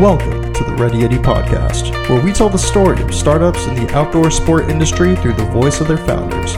Welcome 0.00 0.52
to 0.52 0.62
the 0.62 0.76
Ready 0.76 0.98
Yeti 0.98 1.20
Podcast, 1.20 1.90
where 2.08 2.22
we 2.22 2.32
tell 2.32 2.48
the 2.48 2.56
story 2.56 3.02
of 3.02 3.12
startups 3.12 3.66
in 3.66 3.74
the 3.74 3.92
outdoor 3.94 4.30
sport 4.30 4.70
industry 4.70 5.16
through 5.16 5.32
the 5.32 5.44
voice 5.46 5.80
of 5.80 5.88
their 5.88 5.98
founders. 5.98 6.54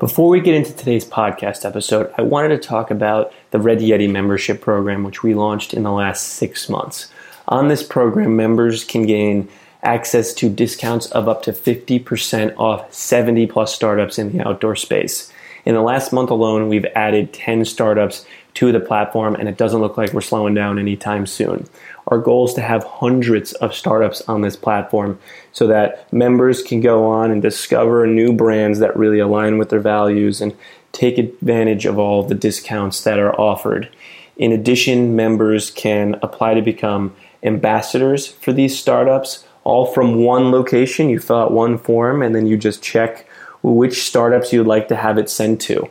Before 0.00 0.28
we 0.28 0.40
get 0.40 0.56
into 0.56 0.74
today's 0.74 1.04
podcast 1.04 1.64
episode, 1.64 2.12
I 2.18 2.22
wanted 2.22 2.48
to 2.48 2.58
talk 2.58 2.90
about 2.90 3.32
the 3.52 3.60
Ready 3.60 3.90
Yeti 3.90 4.10
membership 4.10 4.60
program, 4.60 5.04
which 5.04 5.22
we 5.22 5.32
launched 5.32 5.74
in 5.74 5.84
the 5.84 5.92
last 5.92 6.26
six 6.26 6.68
months. 6.68 7.08
On 7.46 7.68
this 7.68 7.84
program, 7.84 8.34
members 8.34 8.82
can 8.82 9.06
gain 9.06 9.48
access 9.84 10.34
to 10.34 10.48
discounts 10.48 11.06
of 11.12 11.28
up 11.28 11.44
to 11.44 11.52
50% 11.52 12.56
off 12.58 12.92
70 12.92 13.46
plus 13.46 13.72
startups 13.72 14.18
in 14.18 14.36
the 14.36 14.44
outdoor 14.44 14.74
space. 14.74 15.30
In 15.64 15.74
the 15.74 15.80
last 15.80 16.12
month 16.12 16.30
alone, 16.30 16.68
we've 16.68 16.86
added 16.94 17.32
10 17.32 17.64
startups 17.64 18.26
to 18.54 18.70
the 18.70 18.80
platform, 18.80 19.34
and 19.34 19.48
it 19.48 19.56
doesn't 19.56 19.80
look 19.80 19.96
like 19.96 20.12
we're 20.12 20.20
slowing 20.20 20.54
down 20.54 20.78
anytime 20.78 21.26
soon. 21.26 21.66
Our 22.08 22.18
goal 22.18 22.46
is 22.46 22.54
to 22.54 22.60
have 22.60 22.84
hundreds 22.84 23.52
of 23.54 23.74
startups 23.74 24.20
on 24.28 24.42
this 24.42 24.56
platform 24.56 25.18
so 25.52 25.66
that 25.68 26.12
members 26.12 26.62
can 26.62 26.80
go 26.80 27.06
on 27.06 27.30
and 27.30 27.40
discover 27.40 28.06
new 28.06 28.32
brands 28.32 28.78
that 28.78 28.96
really 28.96 29.18
align 29.18 29.58
with 29.58 29.70
their 29.70 29.80
values 29.80 30.40
and 30.40 30.54
take 30.92 31.18
advantage 31.18 31.86
of 31.86 31.98
all 31.98 32.22
the 32.22 32.34
discounts 32.34 33.02
that 33.04 33.18
are 33.18 33.38
offered. 33.40 33.88
In 34.36 34.52
addition, 34.52 35.16
members 35.16 35.70
can 35.70 36.16
apply 36.22 36.54
to 36.54 36.62
become 36.62 37.14
ambassadors 37.42 38.26
for 38.26 38.52
these 38.52 38.78
startups, 38.78 39.44
all 39.64 39.86
from 39.86 40.16
one 40.16 40.50
location. 40.50 41.08
You 41.08 41.18
fill 41.18 41.36
out 41.36 41.52
one 41.52 41.78
form 41.78 42.22
and 42.22 42.34
then 42.34 42.46
you 42.46 42.56
just 42.56 42.82
check 42.82 43.26
which 43.64 44.04
startups 44.04 44.52
you'd 44.52 44.66
like 44.66 44.88
to 44.88 44.96
have 44.96 45.16
it 45.16 45.30
sent 45.30 45.60
to. 45.62 45.90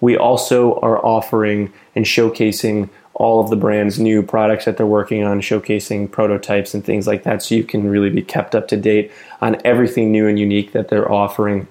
We 0.00 0.16
also 0.16 0.80
are 0.80 0.98
offering 1.04 1.72
and 1.94 2.04
showcasing 2.04 2.90
all 3.14 3.40
of 3.40 3.50
the 3.50 3.56
brand's 3.56 4.00
new 4.00 4.22
products 4.22 4.64
that 4.64 4.76
they're 4.76 4.84
working 4.84 5.22
on, 5.22 5.40
showcasing 5.40 6.10
prototypes 6.10 6.74
and 6.74 6.84
things 6.84 7.06
like 7.06 7.22
that, 7.22 7.42
so 7.42 7.54
you 7.54 7.62
can 7.62 7.88
really 7.88 8.10
be 8.10 8.22
kept 8.22 8.56
up 8.56 8.66
to 8.68 8.76
date 8.76 9.12
on 9.40 9.60
everything 9.64 10.10
new 10.10 10.26
and 10.26 10.38
unique 10.38 10.72
that 10.72 10.88
they're 10.88 11.10
offering. 11.10 11.68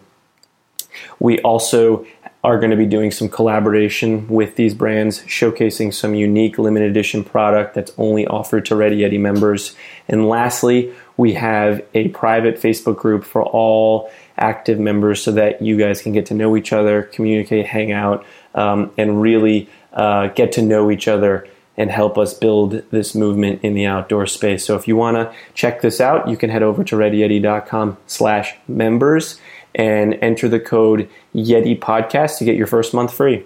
We 1.19 1.39
also 1.39 2.05
are 2.43 2.57
going 2.57 2.71
to 2.71 2.77
be 2.77 2.85
doing 2.85 3.11
some 3.11 3.27
collaboration 3.27 4.27
with 4.27 4.55
these 4.55 4.73
brands, 4.73 5.19
showcasing 5.23 5.93
some 5.93 6.15
unique 6.15 6.57
limited 6.57 6.89
edition 6.89 7.23
product 7.23 7.75
that's 7.75 7.91
only 7.97 8.25
offered 8.25 8.65
to 8.67 8.75
Ready 8.75 9.01
Yeti 9.01 9.19
members. 9.19 9.75
And 10.07 10.27
lastly, 10.27 10.93
we 11.17 11.33
have 11.33 11.83
a 11.93 12.07
private 12.09 12.55
Facebook 12.55 12.97
group 12.97 13.23
for 13.25 13.43
all 13.43 14.09
active 14.37 14.79
members 14.79 15.21
so 15.21 15.31
that 15.31 15.61
you 15.61 15.77
guys 15.77 16.01
can 16.01 16.11
get 16.11 16.25
to 16.27 16.33
know 16.33 16.55
each 16.55 16.73
other, 16.73 17.03
communicate, 17.03 17.65
hang 17.65 17.91
out, 17.91 18.25
um, 18.55 18.91
and 18.97 19.21
really 19.21 19.69
uh, 19.93 20.27
get 20.27 20.51
to 20.53 20.61
know 20.61 20.91
each 20.91 21.07
other 21.07 21.47
and 21.77 21.89
help 21.89 22.17
us 22.17 22.33
build 22.33 22.83
this 22.91 23.15
movement 23.15 23.61
in 23.63 23.73
the 23.73 23.85
outdoor 23.85 24.27
space. 24.27 24.65
So 24.65 24.75
if 24.75 24.87
you 24.87 24.95
want 24.95 25.15
to 25.15 25.33
check 25.53 25.81
this 25.81 26.01
out, 26.01 26.27
you 26.27 26.37
can 26.37 26.49
head 26.49 26.63
over 26.63 26.83
to 26.83 26.95
readyyeti.com 26.95 27.97
slash 28.07 28.55
members 28.67 29.39
and 29.73 30.13
enter 30.21 30.49
the 30.49 30.59
code 30.59 31.09
Yeti 31.33 31.79
Podcast 31.79 32.37
to 32.39 32.45
get 32.45 32.55
your 32.55 32.67
first 32.67 32.93
month 32.93 33.13
free. 33.13 33.45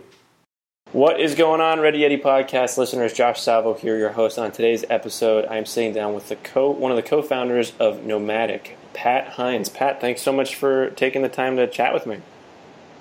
What 0.91 1.19
is 1.19 1.36
going 1.36 1.61
on, 1.61 1.81
Ready 1.81 2.00
Yeti 2.00 2.22
Podcast 2.22 2.78
listeners? 2.78 3.11
Josh 3.11 3.41
Salvo 3.41 3.73
here, 3.73 3.97
your 3.97 4.11
host. 4.11 4.39
On 4.39 4.52
today's 4.52 4.86
episode, 4.89 5.45
I 5.45 5.58
am 5.58 5.66
sitting 5.66 5.94
down 5.94 6.13
with 6.13 6.30
the 6.30 6.38
co 6.38 6.69
one 6.69 6.91
of 6.91 6.95
the 6.95 7.03
co-founders 7.03 7.73
of 7.80 8.06
Nomadic, 8.06 8.78
Pat 8.95 9.27
Hines. 9.33 9.69
Pat, 9.69 10.01
thanks 10.01 10.21
so 10.21 10.31
much 10.31 10.55
for 10.55 10.89
taking 10.91 11.21
the 11.21 11.29
time 11.29 11.57
to 11.57 11.67
chat 11.67 11.93
with 11.93 12.07
me. 12.07 12.21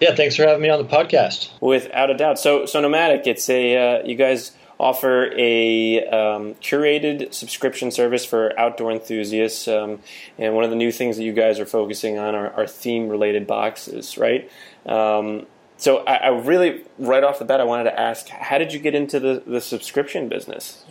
Yeah, 0.00 0.14
thanks 0.14 0.36
for 0.36 0.42
having 0.42 0.60
me 0.60 0.68
on 0.68 0.82
the 0.82 0.88
podcast. 0.88 1.50
Without 1.60 2.10
a 2.10 2.14
doubt. 2.14 2.38
So, 2.38 2.66
so 2.66 2.80
Nomadic, 2.80 3.26
it's 3.26 3.48
a 3.48 4.00
uh, 4.00 4.04
you 4.04 4.16
guys 4.16 4.52
offer 4.78 5.32
a 5.36 6.04
um, 6.08 6.54
curated 6.56 7.33
subscription 7.33 7.90
service 7.92 8.24
for 8.24 8.58
outdoor 8.58 8.90
enthusiasts, 8.90 9.68
um, 9.68 10.00
and 10.36 10.54
one 10.54 10.64
of 10.64 10.70
the 10.70 10.77
new 10.77 10.90
things 10.90 11.16
that 11.16 11.22
you 11.22 11.33
guys 11.33 11.60
are 11.60 11.66
focusing 11.66 12.18
on 12.18 12.34
are, 12.34 12.50
are 12.50 12.66
theme-related 12.66 13.46
boxes, 13.46 14.18
right? 14.18 14.50
Um, 14.84 15.46
so, 15.77 15.98
I, 15.98 16.14
I, 16.16 16.28
really, 16.28 16.84
right 16.98 17.22
off 17.22 17.38
the 17.38 17.44
bat, 17.44 17.60
I 17.60 17.64
wanted 17.64 17.84
to 17.84 17.98
ask, 17.98 18.28
how 18.28 18.58
did 18.58 18.72
you 18.72 18.80
get 18.80 18.94
into 18.94 19.20
the, 19.20 19.42
the 19.46 19.60
subscription 19.60 20.28
business? 20.28 20.84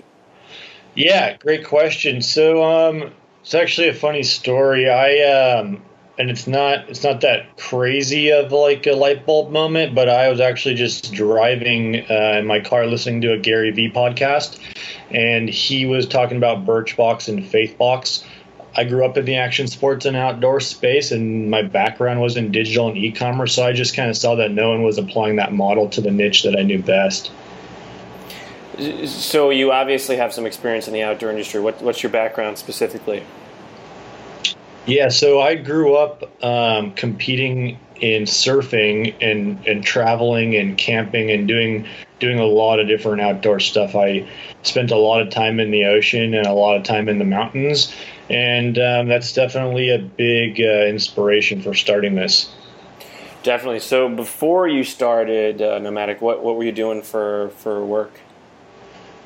Yeah, 0.96 1.36
great 1.38 1.66
question. 1.66 2.22
So, 2.22 2.64
um, 2.64 3.12
it's 3.44 3.54
actually 3.54 3.90
a 3.90 3.94
funny 3.94 4.24
story. 4.24 4.90
I 4.90 5.20
um, 5.20 5.82
and 6.18 6.30
it's 6.30 6.48
not 6.48 6.90
it's 6.90 7.04
not 7.04 7.22
that 7.22 7.58
crazy 7.58 8.32
of 8.32 8.52
like 8.52 8.88
a 8.88 8.94
light 8.94 9.26
bulb 9.26 9.52
moment, 9.52 9.94
but 9.94 10.08
I 10.08 10.30
was 10.30 10.40
actually 10.40 10.76
just 10.76 11.14
driving 11.14 12.06
uh, 12.10 12.38
in 12.40 12.48
my 12.48 12.62
car 12.62 12.88
listening 12.88 13.22
to 13.22 13.34
a 13.34 13.38
Gary 13.38 13.72
Vee 13.72 13.92
podcast, 13.92 14.60
and 15.12 15.50
he 15.50 15.86
was 15.86 16.08
talking 16.08 16.38
about 16.38 16.66
Birchbox 16.66 17.28
and 17.28 17.44
Faithbox. 17.44 18.24
I 18.76 18.86
grew 18.86 19.06
up 19.06 19.18
in 19.18 19.26
the 19.26 19.36
action 19.36 19.68
sports 19.68 20.06
and 20.06 20.16
outdoor 20.16 20.60
space, 20.60 21.12
and 21.12 21.50
my 21.50 21.62
background 21.64 22.22
was 22.22 22.38
in 22.38 22.52
digital 22.52 22.88
and 22.88 22.98
e-commerce, 22.98 23.54
so 23.54 23.64
I 23.64 23.74
just 23.74 23.96
kind 23.96 24.10
of 24.10 24.18
saw 24.18 24.36
that 24.36 24.52
no 24.52 24.70
one 24.70 24.82
was 24.82 24.98
applying 24.98 25.36
that 25.36 25.54
model 25.54 25.90
to 25.90 26.02
the 26.02 26.10
niche 26.10 26.42
that 26.44 26.58
I 26.58 26.64
knew 26.64 26.82
best. 26.82 27.32
So 28.78 29.52
you 29.52 29.72
obviously 29.72 30.18
have 30.18 30.34
some 30.34 30.46
experience 30.46 30.88
in 30.88 30.94
the 30.94 31.04
outdoor 31.04 31.30
industry. 31.30 31.60
What, 31.60 31.82
what's 31.82 32.02
your 32.02 32.12
background 32.12 32.58
specifically? 32.58 33.24
Yeah, 34.86 35.10
so 35.10 35.40
I 35.40 35.56
grew 35.56 35.96
up 35.96 36.44
um, 36.44 36.92
competing 36.94 37.80
in 38.02 38.24
surfing 38.24 39.16
and, 39.22 39.66
and 39.66 39.84
traveling 39.84 40.56
and 40.56 40.78
camping 40.78 41.32
and 41.32 41.48
doing 41.48 41.88
doing 42.20 42.40
a 42.40 42.46
lot 42.46 42.80
of 42.80 42.88
different 42.88 43.22
outdoor 43.22 43.60
stuff. 43.60 43.96
I 43.96 44.28
spent 44.64 44.92
a 44.92 44.98
lot 44.98 45.22
of 45.22 45.30
time 45.30 45.60
in 45.60 45.72
the 45.72 45.86
ocean 45.86 46.34
and 46.34 46.46
a 46.46 46.54
lot 46.54 46.76
of 46.76 46.84
time 46.84 47.08
in 47.10 47.20
the 47.20 47.26
mountains, 47.26 47.94
and 48.30 48.78
um, 48.78 49.08
that's 49.08 49.34
definitely 49.34 49.90
a 49.90 50.00
big 50.00 50.60
uh, 50.60 50.86
inspiration 50.86 51.62
for 51.62 51.74
starting 51.74 52.16
this. 52.16 52.50
Definitely. 53.44 53.82
So 53.82 54.10
before 54.10 54.68
you 54.68 54.84
started 54.84 55.62
uh, 55.62 55.80
Nomadic, 55.80 56.22
what 56.22 56.44
what 56.44 56.58
were 56.58 56.64
you 56.64 56.72
doing 56.72 57.02
for 57.04 57.50
for 57.58 57.86
work? 57.86 58.20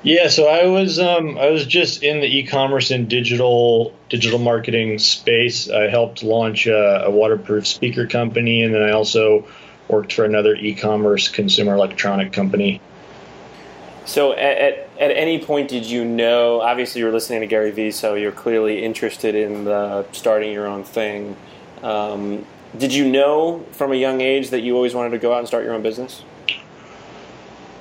Yeah, 0.03 0.29
so 0.29 0.47
I 0.47 0.67
was 0.67 0.99
um, 0.99 1.37
I 1.37 1.49
was 1.49 1.65
just 1.65 2.03
in 2.03 2.19
the 2.19 2.27
e-commerce 2.27 2.91
and 2.91 3.09
digital 3.09 3.93
digital 4.09 4.39
marketing 4.39 4.99
space. 4.99 5.69
I 5.69 5.87
helped 5.87 6.23
launch 6.23 6.67
a, 6.67 7.05
a 7.05 7.11
waterproof 7.11 7.65
speaker 7.65 8.05
company, 8.05 8.63
and 8.63 8.73
then 8.73 8.83
I 8.83 8.91
also 8.91 9.47
worked 9.87 10.13
for 10.13 10.23
another 10.23 10.55
e-commerce 10.55 11.29
consumer 11.29 11.73
electronic 11.73 12.31
company. 12.31 12.79
So, 14.05 14.31
at, 14.33 14.57
at, 14.57 14.89
at 14.99 15.11
any 15.11 15.43
point, 15.43 15.67
did 15.67 15.85
you 15.85 16.05
know? 16.05 16.61
Obviously, 16.61 17.01
you're 17.01 17.11
listening 17.11 17.41
to 17.41 17.47
Gary 17.47 17.71
Vee, 17.71 17.91
so 17.91 18.15
you're 18.15 18.31
clearly 18.31 18.83
interested 18.83 19.35
in 19.35 19.65
the, 19.65 20.05
starting 20.13 20.53
your 20.53 20.67
own 20.67 20.85
thing. 20.85 21.35
Um, 21.83 22.45
did 22.77 22.93
you 22.93 23.09
know 23.09 23.65
from 23.71 23.91
a 23.91 23.95
young 23.95 24.21
age 24.21 24.51
that 24.51 24.61
you 24.61 24.75
always 24.75 24.93
wanted 24.93 25.09
to 25.09 25.17
go 25.17 25.33
out 25.33 25.39
and 25.39 25.47
start 25.47 25.65
your 25.65 25.73
own 25.73 25.81
business? 25.81 26.23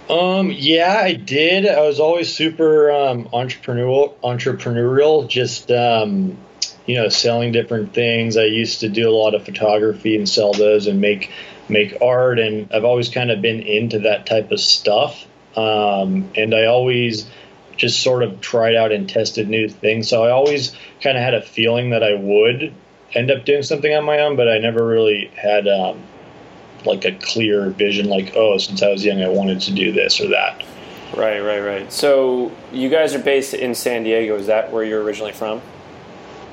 Um, 0.09 0.53
yeah, 0.53 1.01
I 1.03 1.15
did. 1.15 1.67
I 1.67 1.81
was 1.81 1.99
always 1.99 2.33
super 2.33 2.91
um, 2.93 3.25
entrepreneurial, 3.33 4.15
entrepreneurial, 4.21 5.29
just 5.29 5.71
um, 5.73 6.39
you 6.87 6.95
know, 6.95 7.09
selling 7.09 7.51
different 7.51 7.93
things. 7.93 8.37
I 8.37 8.45
used 8.45 8.81
to 8.81 8.89
do 8.89 9.09
a 9.09 9.11
lot 9.11 9.35
of 9.35 9.45
photography 9.45 10.17
and 10.17 10.29
sell 10.29 10.53
those 10.53 10.87
and 10.87 11.01
make 11.01 11.33
make 11.69 12.01
art, 12.01 12.39
and 12.39 12.73
I've 12.73 12.85
always 12.85 13.09
kind 13.09 13.33
of 13.33 13.43
been 13.43 13.61
into 13.61 14.01
that 14.01 14.27
type 14.27 14.53
of 14.53 14.61
stuff. 14.61 15.27
Um, 15.57 16.31
and 16.37 16.55
I 16.55 16.67
always 16.67 17.29
just 17.77 18.01
sort 18.03 18.23
of 18.23 18.41
tried 18.41 18.77
out 18.77 18.93
and 18.93 19.09
tested 19.09 19.49
new 19.49 19.69
things. 19.69 20.09
So 20.09 20.23
I 20.23 20.31
always 20.31 20.73
kind 21.03 21.17
of 21.17 21.25
had 21.25 21.35
a 21.35 21.43
feeling 21.43 21.91
that 21.91 22.05
I 22.05 22.15
would 22.15 22.73
end 23.13 23.31
up 23.31 23.45
doing 23.45 23.63
something 23.63 23.93
on 23.93 24.05
my 24.05 24.21
own, 24.21 24.37
but 24.37 24.49
I 24.49 24.59
never 24.59 24.87
really 24.87 25.27
had 25.35 25.67
um, 25.67 26.03
like 26.87 27.05
a 27.05 27.13
clear 27.13 27.71
vision, 27.71 28.09
like 28.09 28.33
oh, 28.37 28.59
since 28.59 28.83
I 28.83 28.91
was 28.91 29.05
young, 29.05 29.23
I 29.23 29.29
wanted 29.29 29.61
to 29.63 29.73
do 29.73 29.93
this 29.93 30.21
or 30.21 30.29
that. 30.29 30.63
Right, 31.17 31.41
right, 31.41 31.61
right. 31.61 31.93
So 31.93 32.53
you 32.73 32.89
guys 32.89 33.15
are 33.15 33.21
based 33.21 33.55
in 33.55 33.75
San 33.75 34.03
Diego. 34.03 34.37
Is 34.37 34.47
that 34.47 34.73
where 34.73 34.85
you're 34.85 35.03
originally 35.03 35.33
from? 35.33 35.63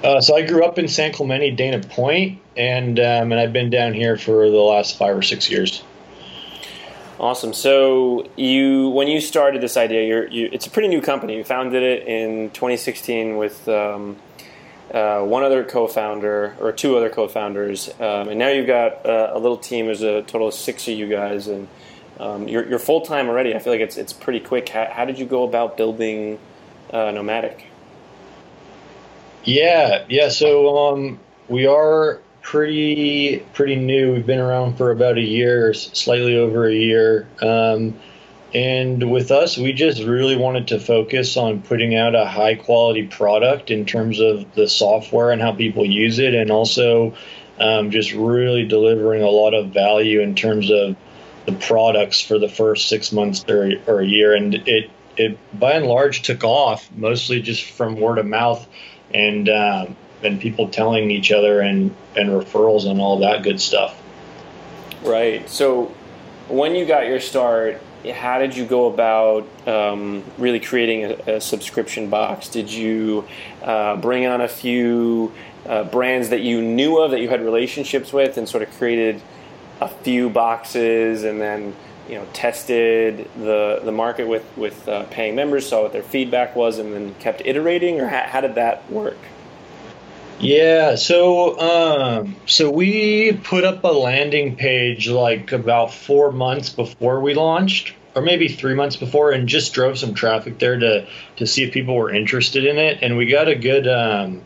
Uh, 0.03 0.19
so 0.19 0.35
I 0.35 0.45
grew 0.45 0.65
up 0.65 0.77
in 0.77 0.87
San 0.87 1.13
Clemente, 1.13 1.51
Dana 1.51 1.79
Point, 1.79 2.39
and 2.57 2.99
um, 2.99 3.31
and 3.31 3.35
I've 3.35 3.53
been 3.53 3.69
down 3.69 3.93
here 3.93 4.17
for 4.17 4.49
the 4.49 4.57
last 4.57 4.97
five 4.97 5.17
or 5.17 5.21
six 5.21 5.49
years. 5.49 5.83
Awesome. 7.19 7.53
So 7.53 8.27
you, 8.35 8.89
when 8.89 9.07
you 9.07 9.21
started 9.21 9.61
this 9.61 9.77
idea, 9.77 10.05
you're, 10.05 10.27
you, 10.27 10.49
it's 10.51 10.65
a 10.65 10.69
pretty 10.69 10.89
new 10.89 10.99
company. 10.99 11.37
You 11.37 11.43
founded 11.45 11.81
it 11.81 12.07
in 12.07 12.49
2016 12.49 13.37
with 13.37 13.65
um, 13.69 14.17
uh, 14.91 15.21
one 15.21 15.43
other 15.43 15.63
co-founder 15.63 16.55
or 16.59 16.71
two 16.71 16.97
other 16.97 17.09
co-founders, 17.09 17.89
um, 17.99 18.29
and 18.29 18.37
now 18.37 18.49
you've 18.49 18.67
got 18.67 19.05
uh, 19.05 19.31
a 19.33 19.39
little 19.39 19.57
team. 19.57 19.85
There's 19.85 20.01
a 20.01 20.21
total 20.23 20.47
of 20.49 20.53
six 20.53 20.87
of 20.87 20.97
you 20.97 21.07
guys, 21.07 21.47
and 21.47 21.67
um, 22.19 22.47
you're, 22.47 22.67
you're 22.67 22.79
full 22.79 23.01
time 23.01 23.27
already. 23.27 23.55
I 23.55 23.59
feel 23.59 23.73
like 23.73 23.81
it's 23.81 23.97
it's 23.97 24.13
pretty 24.13 24.39
quick. 24.39 24.69
How, 24.69 24.87
how 24.91 25.05
did 25.05 25.19
you 25.19 25.25
go 25.25 25.43
about 25.43 25.77
building 25.77 26.39
uh, 26.91 27.11
Nomadic? 27.11 27.65
Yeah, 29.43 30.05
yeah. 30.09 30.29
So 30.29 30.77
um, 30.77 31.19
we 31.47 31.65
are 31.65 32.19
pretty 32.41 33.39
pretty 33.53 33.75
new. 33.75 34.13
We've 34.13 34.25
been 34.25 34.39
around 34.39 34.77
for 34.77 34.91
about 34.91 35.17
a 35.17 35.21
year, 35.21 35.73
slightly 35.73 36.37
over 36.37 36.67
a 36.67 36.73
year. 36.73 37.27
Um, 37.41 37.99
and 38.53 39.11
with 39.11 39.31
us, 39.31 39.57
we 39.57 39.73
just 39.73 40.03
really 40.03 40.35
wanted 40.35 40.67
to 40.67 40.79
focus 40.79 41.37
on 41.37 41.61
putting 41.61 41.95
out 41.95 42.13
a 42.13 42.25
high 42.25 42.55
quality 42.55 43.07
product 43.07 43.71
in 43.71 43.85
terms 43.85 44.19
of 44.19 44.53
the 44.53 44.67
software 44.67 45.31
and 45.31 45.41
how 45.41 45.53
people 45.53 45.85
use 45.85 46.19
it, 46.19 46.35
and 46.35 46.51
also 46.51 47.15
um, 47.59 47.91
just 47.91 48.13
really 48.13 48.65
delivering 48.65 49.23
a 49.23 49.29
lot 49.29 49.53
of 49.53 49.69
value 49.69 50.21
in 50.21 50.35
terms 50.35 50.69
of 50.69 50.95
the 51.45 51.53
products 51.53 52.21
for 52.21 52.37
the 52.39 52.47
first 52.47 52.87
six 52.87 53.11
months 53.11 53.43
or, 53.49 53.71
or 53.87 54.01
a 54.01 54.05
year. 54.05 54.33
And 54.33 54.53
it, 54.53 54.91
it 55.17 55.37
by 55.59 55.73
and 55.73 55.85
large 55.85 56.21
took 56.21 56.43
off 56.43 56.89
mostly 56.95 57.41
just 57.41 57.63
from 57.63 57.99
word 57.99 58.17
of 58.17 58.25
mouth 58.25 58.67
and 59.13 59.49
um, 59.49 59.95
and 60.23 60.39
people 60.39 60.69
telling 60.69 61.11
each 61.11 61.31
other 61.31 61.59
and, 61.59 61.93
and 62.15 62.29
referrals 62.29 62.89
and 62.89 63.01
all 63.01 63.19
that 63.19 63.43
good 63.43 63.59
stuff. 63.59 63.99
Right. 65.03 65.49
So 65.49 65.93
when 66.47 66.75
you 66.75 66.85
got 66.85 67.07
your 67.07 67.19
start, 67.19 67.81
how 68.11 68.39
did 68.39 68.55
you 68.55 68.65
go 68.65 68.87
about 68.87 69.47
um, 69.67 70.23
really 70.37 70.59
creating 70.59 71.05
a, 71.05 71.35
a, 71.35 71.41
subscription 71.41 72.09
box? 72.09 72.49
Did 72.49 72.71
you 72.71 73.25
uh, 73.61 73.95
bring 73.95 74.25
on 74.25 74.41
a 74.41 74.47
few 74.47 75.31
uh, 75.65 75.85
brands 75.85 76.29
that 76.29 76.41
you 76.41 76.61
knew 76.61 76.99
of 76.99 77.11
that 77.11 77.21
you 77.21 77.29
had 77.29 77.41
relationships 77.41 78.11
with 78.11 78.37
and 78.37 78.47
sort 78.47 78.63
of 78.63 78.71
created 78.77 79.21
a 79.79 79.87
few 79.87 80.29
boxes 80.29 81.23
and 81.23 81.39
then 81.39 81.75
you 82.07 82.15
know 82.15 82.27
tested 82.33 83.29
the 83.37 83.79
the 83.83 83.91
market 83.91 84.27
with 84.27 84.45
with 84.57 84.87
uh, 84.87 85.03
paying 85.05 85.35
members, 85.35 85.67
saw 85.67 85.83
what 85.83 85.93
their 85.93 86.03
feedback 86.03 86.55
was, 86.55 86.77
and 86.77 86.93
then 86.93 87.15
kept 87.15 87.41
iterating, 87.45 88.01
or 88.01 88.07
how, 88.07 88.23
how 88.23 88.41
did 88.41 88.55
that 88.55 88.89
work? 88.91 89.17
Yeah, 90.43 90.95
so 90.95 91.57
um, 91.59 92.35
so 92.45 92.69
we 92.69 93.31
put 93.43 93.63
up 93.63 93.83
a 93.83 93.87
landing 93.87 94.57
page 94.57 95.07
like 95.07 95.53
about 95.53 95.93
four 95.93 96.33
months 96.33 96.69
before 96.69 97.21
we 97.21 97.33
launched, 97.33 97.93
or 98.13 98.21
maybe 98.21 98.49
three 98.49 98.75
months 98.75 98.97
before, 98.97 99.31
and 99.31 99.47
just 99.47 99.73
drove 99.73 99.97
some 99.97 100.13
traffic 100.13 100.59
there 100.59 100.77
to 100.77 101.07
to 101.37 101.47
see 101.47 101.63
if 101.63 101.73
people 101.73 101.95
were 101.95 102.13
interested 102.13 102.65
in 102.65 102.77
it, 102.77 102.99
and 103.01 103.15
we 103.15 103.25
got 103.25 103.47
a 103.47 103.55
good 103.55 103.87
um, 103.87 104.41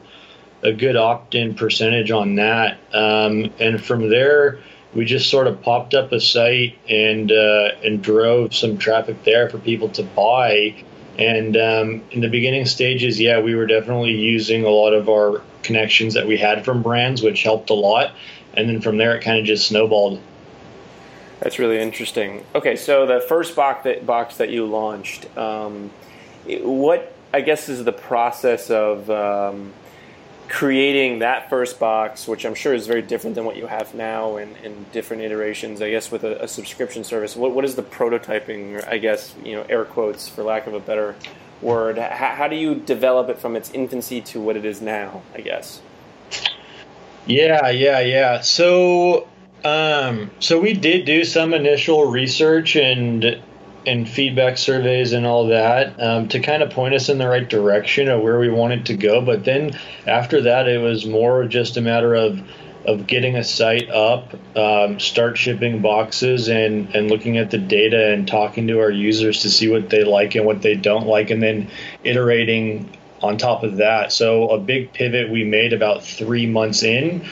a 0.61 0.71
good 0.71 0.95
opt 0.95 1.33
in 1.33 1.55
percentage 1.55 2.11
on 2.11 2.35
that, 2.35 2.77
um, 2.93 3.51
and 3.59 3.83
from 3.83 4.09
there 4.09 4.59
we 4.93 5.05
just 5.05 5.29
sort 5.29 5.47
of 5.47 5.61
popped 5.61 5.93
up 5.95 6.11
a 6.11 6.19
site 6.19 6.77
and 6.87 7.31
uh, 7.31 7.71
and 7.83 8.03
drove 8.03 8.53
some 8.53 8.77
traffic 8.77 9.23
there 9.23 9.49
for 9.49 9.57
people 9.57 9.89
to 9.89 10.03
buy. 10.03 10.75
And 11.17 11.57
um, 11.57 12.03
in 12.11 12.21
the 12.21 12.29
beginning 12.29 12.67
stages, 12.67 13.19
yeah, 13.19 13.39
we 13.41 13.55
were 13.55 13.65
definitely 13.65 14.11
using 14.11 14.65
a 14.65 14.69
lot 14.69 14.93
of 14.93 15.09
our 15.09 15.41
connections 15.67 16.15
that 16.15 16.25
we 16.25 16.37
had 16.37 16.65
from 16.65 16.81
brands, 16.81 17.21
which 17.21 17.43
helped 17.43 17.69
a 17.69 17.73
lot. 17.73 18.13
And 18.55 18.67
then 18.67 18.81
from 18.81 18.97
there, 18.97 19.15
it 19.15 19.23
kind 19.23 19.37
of 19.37 19.45
just 19.45 19.67
snowballed. 19.67 20.19
That's 21.39 21.59
really 21.59 21.79
interesting. 21.79 22.43
Okay, 22.55 22.75
so 22.75 23.05
the 23.05 23.21
first 23.21 23.55
box 23.55 23.83
that 23.83 24.05
box 24.05 24.37
that 24.37 24.49
you 24.49 24.65
launched, 24.65 25.27
um, 25.37 25.91
what 26.45 27.13
I 27.31 27.41
guess 27.41 27.69
is 27.69 27.83
the 27.83 27.91
process 27.91 28.71
of 28.71 29.07
um, 29.11 29.73
creating 30.47 31.19
that 31.19 31.49
first 31.49 31.79
box, 31.79 32.27
which 32.27 32.45
I'm 32.45 32.55
sure 32.55 32.73
is 32.73 32.87
very 32.87 33.03
different 33.03 33.35
than 33.35 33.45
what 33.45 33.55
you 33.55 33.67
have 33.67 33.93
now 33.93 34.37
in, 34.37 34.55
in 34.63 34.85
different 34.91 35.21
iterations, 35.21 35.81
I 35.81 35.91
guess, 35.91 36.09
with 36.09 36.23
a, 36.23 36.43
a 36.43 36.47
subscription 36.47 37.03
service. 37.03 37.35
What, 37.35 37.51
what 37.51 37.65
is 37.65 37.75
the 37.75 37.83
prototyping, 37.83 38.87
I 38.87 38.97
guess, 38.97 39.35
you 39.43 39.55
know, 39.55 39.65
air 39.69 39.85
quotes 39.85 40.27
for 40.27 40.43
lack 40.43 40.65
of 40.65 40.73
a 40.73 40.79
better 40.79 41.15
word? 41.61 41.97
How, 41.97 42.35
how 42.35 42.47
do 42.47 42.55
you 42.55 42.75
develop 42.75 43.29
it 43.29 43.39
from 43.39 43.55
its 43.55 43.71
infancy 43.71 44.21
to 44.21 44.39
what 44.41 44.55
it 44.55 44.65
is 44.65 44.81
now, 44.81 45.21
I 45.33 45.41
guess? 45.41 45.81
Yeah, 47.25 47.69
yeah, 47.69 47.99
yeah. 47.99 48.41
So, 48.41 49.27
um, 49.63 50.31
so 50.39 50.59
we 50.59 50.73
did 50.73 51.05
do 51.05 51.23
some 51.23 51.53
initial 51.53 52.05
research 52.05 52.75
and 52.75 53.41
and 53.85 54.07
feedback 54.07 54.57
surveys 54.57 55.13
and 55.13 55.25
all 55.25 55.47
that 55.47 55.97
um, 56.01 56.27
to 56.27 56.41
kind 56.41 56.61
of 56.61 56.69
point 56.69 56.93
us 56.93 57.07
in 57.07 57.17
the 57.17 57.27
right 57.27 57.49
direction 57.49 58.09
of 58.09 58.21
where 58.21 58.37
we 58.37 58.49
wanted 58.49 58.85
to 58.85 58.93
go. 58.97 59.21
But 59.21 59.45
then 59.45 59.79
after 60.05 60.41
that, 60.41 60.67
it 60.67 60.79
was 60.79 61.05
more 61.05 61.45
just 61.45 61.77
a 61.77 61.81
matter 61.81 62.13
of 62.13 62.41
of 62.87 63.05
getting 63.05 63.35
a 63.35 63.43
site 63.43 63.89
up, 63.89 64.33
um, 64.57 64.99
start 64.99 65.37
shipping 65.37 65.81
boxes, 65.81 66.47
and 66.47 66.95
and 66.95 67.11
looking 67.11 67.37
at 67.37 67.51
the 67.51 67.57
data 67.57 68.13
and 68.13 68.27
talking 68.27 68.67
to 68.67 68.79
our 68.79 68.89
users 68.89 69.41
to 69.41 69.49
see 69.49 69.69
what 69.69 69.89
they 69.89 70.03
like 70.03 70.35
and 70.35 70.45
what 70.45 70.61
they 70.61 70.75
don't 70.75 71.05
like, 71.05 71.29
and 71.29 71.43
then 71.43 71.69
iterating 72.03 72.89
on 73.21 73.37
top 73.37 73.63
of 73.63 73.77
that. 73.77 74.13
So 74.13 74.49
a 74.49 74.59
big 74.59 74.93
pivot 74.93 75.29
we 75.29 75.43
made 75.43 75.73
about 75.73 76.03
three 76.03 76.45
months 76.45 76.83
in 76.83 77.27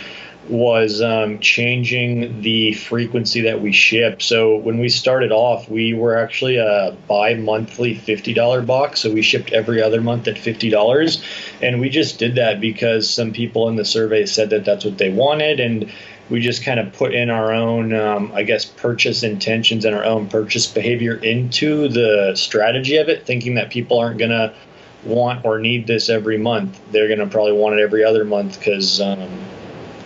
was 0.50 1.02
um, 1.02 1.40
changing 1.40 2.42
the 2.42 2.74
frequency 2.74 3.42
that 3.42 3.62
we 3.62 3.72
ship. 3.72 4.22
So 4.22 4.58
when 4.58 4.78
we 4.78 4.90
started 4.90 5.32
off, 5.32 5.70
we 5.70 5.94
were 5.94 6.18
actually 6.18 6.58
a 6.58 6.96
bi-monthly 7.08 7.96
$50 7.96 8.66
box. 8.66 9.02
So 9.02 9.12
we 9.12 9.22
shipped 9.22 9.52
every 9.52 9.82
other 9.82 10.02
month 10.02 10.28
at 10.28 10.36
$50. 10.36 11.45
And 11.62 11.80
we 11.80 11.90
just 11.90 12.20
did 12.20 12.36
that 12.36 12.60
because 12.60 13.10
some 13.10 13.32
people 13.32 13.68
in 13.70 13.76
the 13.76 13.86
survey 13.86 14.26
said 14.26 14.50
that 14.50 14.66
that's 14.66 14.86
what 14.86 14.98
they 14.98 15.10
wanted. 15.10 15.60
And 15.60 15.92
we 16.30 16.40
just 16.40 16.64
kind 16.64 16.80
of 16.80 16.92
put 16.94 17.14
in 17.14 17.30
our 17.30 17.54
own, 17.54 17.94
um, 17.94 18.32
I 18.34 18.44
guess, 18.44 18.66
purchase 18.66 19.24
intentions 19.24 19.86
and 19.86 19.96
our 19.96 20.04
own 20.04 20.28
purchase 20.28 20.68
behavior 20.68 21.16
into 21.16 21.88
the 21.88 22.34
strategy 22.36 22.98
of 22.98 23.10
it, 23.10 23.26
thinking 23.26 23.56
that 23.56 23.70
people 23.70 24.00
aren't 24.00 24.18
going 24.18 24.32
to 24.32 24.54
want 25.04 25.46
or 25.46 25.60
need 25.60 25.86
this 25.86 26.10
every 26.10 26.38
month. 26.38 26.80
They're 26.92 27.08
going 27.08 27.20
to 27.20 27.28
probably 27.28 27.54
want 27.54 27.80
it 27.80 27.84
every 27.84 28.04
other 28.04 28.26
month 28.26 28.58
because 28.58 29.00
um, 29.00 29.30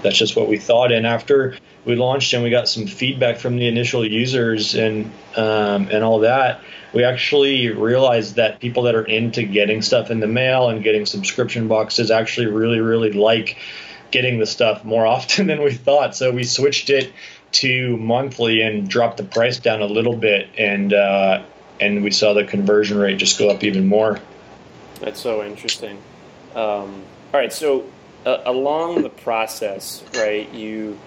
that's 0.04 0.18
just 0.18 0.36
what 0.36 0.50
we 0.50 0.58
thought. 0.58 0.92
And 0.92 1.08
after 1.08 1.56
we 1.90 1.96
launched 1.96 2.34
and 2.34 2.44
we 2.44 2.50
got 2.50 2.70
some 2.70 2.88
feedback 2.88 3.38
from 3.38 3.58
the 3.58 3.68
initial 3.68 4.06
users 4.06 4.76
and 4.76 5.12
um, 5.36 5.90
and 5.92 6.04
all 6.04 6.20
that, 6.20 6.62
we 6.94 7.04
actually 7.04 7.70
realized 7.70 8.36
that 8.36 8.60
people 8.60 8.84
that 8.84 8.96
are 8.96 9.04
into 9.04 9.44
getting 9.44 9.82
stuff 9.82 10.12
in 10.12 10.20
the 10.20 10.28
mail 10.28 10.70
and 10.70 10.84
getting 10.84 11.06
subscription 11.06 11.68
boxes 11.68 12.12
actually 12.12 12.48
really 12.48 12.80
really 12.80 13.12
like 13.12 13.58
getting 14.12 14.40
the 14.40 14.46
stuff 14.46 14.86
more 14.86 15.06
often 15.16 15.48
than 15.48 15.62
we 15.62 15.74
thought. 15.74 16.16
So 16.16 16.32
we 16.32 16.44
switched 16.44 16.90
it 16.90 17.12
to 17.52 17.98
monthly 17.98 18.62
and 18.62 18.88
dropped 18.88 19.18
the 19.18 19.24
price 19.24 19.60
down 19.60 19.82
a 19.82 19.88
little 19.88 20.16
bit, 20.16 20.50
and 20.58 20.94
uh, 20.94 21.44
and 21.82 22.04
we 22.04 22.12
saw 22.12 22.34
the 22.34 22.46
conversion 22.46 22.98
rate 22.98 23.18
just 23.18 23.40
go 23.40 23.50
up 23.50 23.64
even 23.64 23.88
more. 23.88 24.20
That's 25.00 25.20
so 25.20 25.44
interesting. 25.44 25.98
Um, 26.56 27.04
all 27.34 27.40
right, 27.40 27.54
so 27.54 27.86
uh, 28.26 28.42
along 28.46 29.02
the 29.02 29.10
process, 29.10 30.04
right? 30.16 30.52
You, 30.54 31.00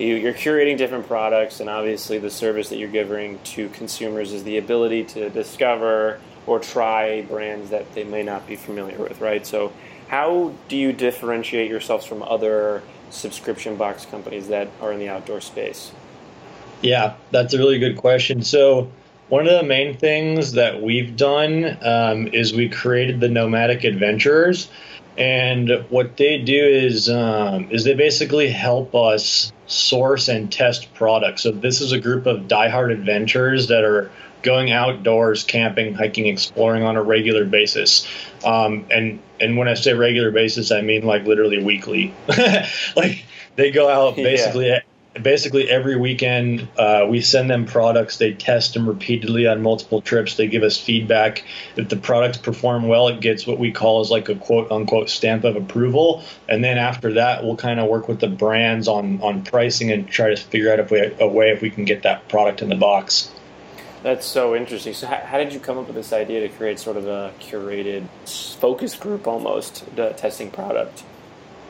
you're 0.00 0.34
curating 0.34 0.76
different 0.76 1.06
products, 1.06 1.60
and 1.60 1.68
obviously 1.68 2.18
the 2.18 2.30
service 2.30 2.68
that 2.70 2.78
you're 2.78 2.88
giving 2.88 3.38
to 3.40 3.68
consumers 3.70 4.32
is 4.32 4.44
the 4.44 4.56
ability 4.56 5.04
to 5.04 5.30
discover 5.30 6.20
or 6.46 6.58
try 6.58 7.22
brands 7.22 7.70
that 7.70 7.92
they 7.94 8.04
may 8.04 8.22
not 8.22 8.46
be 8.46 8.56
familiar 8.56 8.98
with, 8.98 9.20
right? 9.20 9.46
So, 9.46 9.72
how 10.08 10.52
do 10.68 10.76
you 10.76 10.92
differentiate 10.92 11.70
yourselves 11.70 12.04
from 12.04 12.22
other 12.22 12.82
subscription 13.10 13.76
box 13.76 14.06
companies 14.06 14.48
that 14.48 14.68
are 14.80 14.92
in 14.92 14.98
the 14.98 15.08
outdoor 15.08 15.40
space? 15.40 15.92
Yeah, 16.82 17.14
that's 17.30 17.52
a 17.52 17.58
really 17.58 17.78
good 17.78 17.96
question. 17.96 18.42
So, 18.42 18.90
one 19.28 19.46
of 19.46 19.52
the 19.52 19.62
main 19.62 19.96
things 19.96 20.52
that 20.52 20.82
we've 20.82 21.16
done 21.16 21.78
um, 21.82 22.26
is 22.28 22.52
we 22.52 22.68
created 22.68 23.20
the 23.20 23.28
Nomadic 23.28 23.84
Adventurers 23.84 24.70
and 25.18 25.84
what 25.88 26.16
they 26.16 26.38
do 26.38 26.64
is 26.64 27.08
um, 27.08 27.70
is 27.70 27.84
they 27.84 27.94
basically 27.94 28.48
help 28.48 28.94
us 28.94 29.52
source 29.66 30.28
and 30.28 30.50
test 30.52 30.92
products. 30.94 31.42
So 31.42 31.50
this 31.50 31.80
is 31.80 31.92
a 31.92 32.00
group 32.00 32.26
of 32.26 32.42
diehard 32.42 32.92
adventurers 32.92 33.68
that 33.68 33.84
are 33.84 34.10
going 34.42 34.72
outdoors, 34.72 35.44
camping, 35.44 35.94
hiking, 35.94 36.26
exploring 36.26 36.82
on 36.82 36.96
a 36.96 37.02
regular 37.02 37.44
basis. 37.44 38.06
Um, 38.44 38.86
and 38.90 39.20
and 39.40 39.56
when 39.56 39.68
I 39.68 39.74
say 39.74 39.92
regular 39.92 40.30
basis, 40.30 40.70
I 40.70 40.80
mean 40.82 41.04
like 41.04 41.24
literally 41.24 41.62
weekly. 41.62 42.14
like 42.96 43.24
they 43.56 43.70
go 43.70 43.88
out 43.88 44.16
basically 44.16 44.68
yeah 44.68 44.80
basically 45.14 45.68
every 45.68 45.96
weekend 45.96 46.68
uh, 46.78 47.06
we 47.08 47.20
send 47.20 47.50
them 47.50 47.66
products. 47.66 48.18
They 48.18 48.32
test 48.32 48.74
them 48.74 48.88
repeatedly 48.88 49.46
on 49.46 49.62
multiple 49.62 50.00
trips. 50.00 50.36
They 50.36 50.46
give 50.46 50.62
us 50.62 50.78
feedback. 50.78 51.44
If 51.76 51.88
the 51.88 51.96
products 51.96 52.38
perform 52.38 52.88
well 52.88 53.08
it 53.08 53.20
gets 53.20 53.46
what 53.46 53.58
we 53.58 53.72
call 53.72 54.00
as 54.00 54.10
like 54.10 54.28
a 54.28 54.34
quote 54.34 54.70
unquote 54.70 55.10
stamp 55.10 55.44
of 55.44 55.56
approval. 55.56 56.22
And 56.48 56.62
then 56.62 56.78
after 56.78 57.14
that 57.14 57.44
we'll 57.44 57.56
kind 57.56 57.80
of 57.80 57.88
work 57.88 58.08
with 58.08 58.20
the 58.20 58.28
brands 58.28 58.88
on 58.88 59.20
on 59.22 59.42
pricing 59.42 59.90
and 59.90 60.08
try 60.08 60.30
to 60.30 60.36
figure 60.36 60.72
out 60.72 60.78
if 60.78 60.90
we, 60.90 61.00
a 61.18 61.28
way 61.28 61.50
if 61.50 61.60
we 61.60 61.70
can 61.70 61.84
get 61.84 62.02
that 62.04 62.28
product 62.28 62.62
in 62.62 62.68
the 62.68 62.76
box. 62.76 63.30
That's 64.02 64.26
so 64.26 64.56
interesting. 64.56 64.94
So, 64.94 65.06
how, 65.06 65.16
how, 65.16 65.38
did 65.38 65.52
you 65.52 65.60
come 65.60 65.76
up 65.76 65.86
with 65.86 65.94
this 65.94 66.10
idea 66.10 66.40
to 66.40 66.48
create 66.48 66.78
sort 66.78 66.96
of 66.96 67.06
a 67.06 67.34
curated 67.38 68.06
focus 68.58 68.96
group 68.96 69.26
almost, 69.26 69.94
the 69.94 70.10
testing 70.10 70.50
product? 70.50 71.02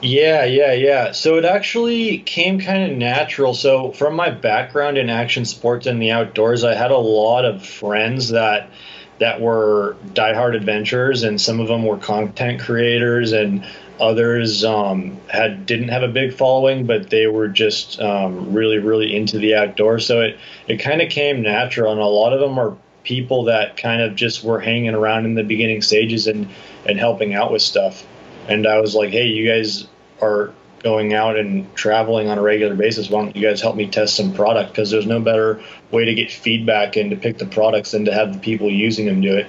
Yeah, 0.02 0.44
yeah, 0.46 0.72
yeah. 0.72 1.12
So 1.12 1.36
it 1.36 1.44
actually 1.44 2.18
came 2.18 2.58
kind 2.58 2.90
of 2.90 2.96
natural. 2.96 3.52
So 3.52 3.92
from 3.92 4.14
my 4.14 4.30
background 4.30 4.96
in 4.96 5.10
action 5.10 5.44
sports 5.44 5.86
and 5.86 6.00
the 6.00 6.10
outdoors, 6.10 6.64
I 6.64 6.74
had 6.74 6.90
a 6.90 6.96
lot 6.98 7.44
of 7.44 7.64
friends 7.66 8.30
that 8.30 8.70
that 9.18 9.42
were 9.42 9.98
diehard 10.14 10.56
adventurers, 10.56 11.22
and 11.22 11.38
some 11.38 11.60
of 11.60 11.68
them 11.68 11.84
were 11.84 11.98
content 11.98 12.60
creators, 12.60 13.32
and 13.32 13.66
others 14.00 14.64
um, 14.64 15.20
had 15.28 15.66
didn't 15.66 15.88
have 15.88 16.02
a 16.02 16.08
big 16.08 16.32
following, 16.32 16.86
but 16.86 17.10
they 17.10 17.26
were 17.26 17.48
just 17.48 18.00
um, 18.00 18.54
really, 18.54 18.78
really 18.78 19.14
into 19.14 19.38
the 19.38 19.54
outdoors. 19.54 20.06
So 20.06 20.22
it 20.22 20.38
it 20.66 20.78
kind 20.78 21.02
of 21.02 21.10
came 21.10 21.42
natural, 21.42 21.92
and 21.92 22.00
a 22.00 22.06
lot 22.06 22.32
of 22.32 22.40
them 22.40 22.58
are 22.58 22.74
people 23.04 23.44
that 23.44 23.76
kind 23.76 24.00
of 24.00 24.14
just 24.16 24.42
were 24.44 24.60
hanging 24.60 24.94
around 24.94 25.26
in 25.26 25.34
the 25.34 25.44
beginning 25.44 25.82
stages 25.82 26.26
and 26.26 26.48
and 26.86 26.98
helping 26.98 27.34
out 27.34 27.52
with 27.52 27.60
stuff. 27.60 28.06
And 28.48 28.66
I 28.66 28.80
was 28.80 28.94
like, 28.94 29.10
hey, 29.10 29.26
you 29.26 29.48
guys 29.48 29.86
are 30.20 30.52
going 30.82 31.12
out 31.12 31.36
and 31.36 31.72
traveling 31.74 32.28
on 32.28 32.38
a 32.38 32.42
regular 32.42 32.74
basis. 32.74 33.10
Why 33.10 33.22
don't 33.22 33.36
you 33.36 33.46
guys 33.46 33.60
help 33.60 33.76
me 33.76 33.86
test 33.86 34.16
some 34.16 34.32
product? 34.32 34.72
Because 34.72 34.90
there's 34.90 35.06
no 35.06 35.20
better 35.20 35.62
way 35.90 36.04
to 36.04 36.14
get 36.14 36.30
feedback 36.30 36.96
and 36.96 37.10
to 37.10 37.16
pick 37.16 37.38
the 37.38 37.46
products 37.46 37.90
than 37.92 38.06
to 38.06 38.14
have 38.14 38.32
the 38.32 38.38
people 38.38 38.70
using 38.70 39.06
them 39.06 39.20
do 39.20 39.36
it. 39.36 39.46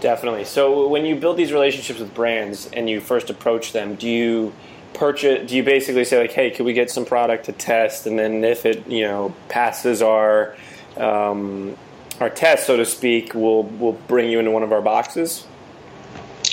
Definitely. 0.00 0.44
So 0.44 0.88
when 0.88 1.04
you 1.04 1.16
build 1.16 1.36
these 1.36 1.52
relationships 1.52 1.98
with 1.98 2.14
brands 2.14 2.66
and 2.72 2.88
you 2.88 3.00
first 3.00 3.30
approach 3.30 3.72
them, 3.72 3.96
do 3.96 4.08
you 4.08 4.52
purchase? 4.94 5.48
Do 5.48 5.56
you 5.56 5.64
basically 5.64 6.04
say 6.04 6.20
like, 6.20 6.32
"Hey, 6.32 6.50
can 6.50 6.64
we 6.64 6.72
get 6.72 6.88
some 6.90 7.04
product 7.04 7.46
to 7.46 7.52
test?" 7.52 8.06
And 8.06 8.16
then 8.16 8.44
if 8.44 8.64
it 8.64 8.86
you 8.86 9.02
know 9.02 9.34
passes 9.48 10.00
our 10.00 10.54
um, 10.96 11.76
our 12.20 12.30
test, 12.30 12.66
so 12.66 12.76
to 12.76 12.86
speak, 12.86 13.34
we'll 13.34 13.64
we'll 13.64 13.98
bring 14.06 14.30
you 14.30 14.38
into 14.38 14.52
one 14.52 14.62
of 14.62 14.72
our 14.72 14.82
boxes. 14.82 15.47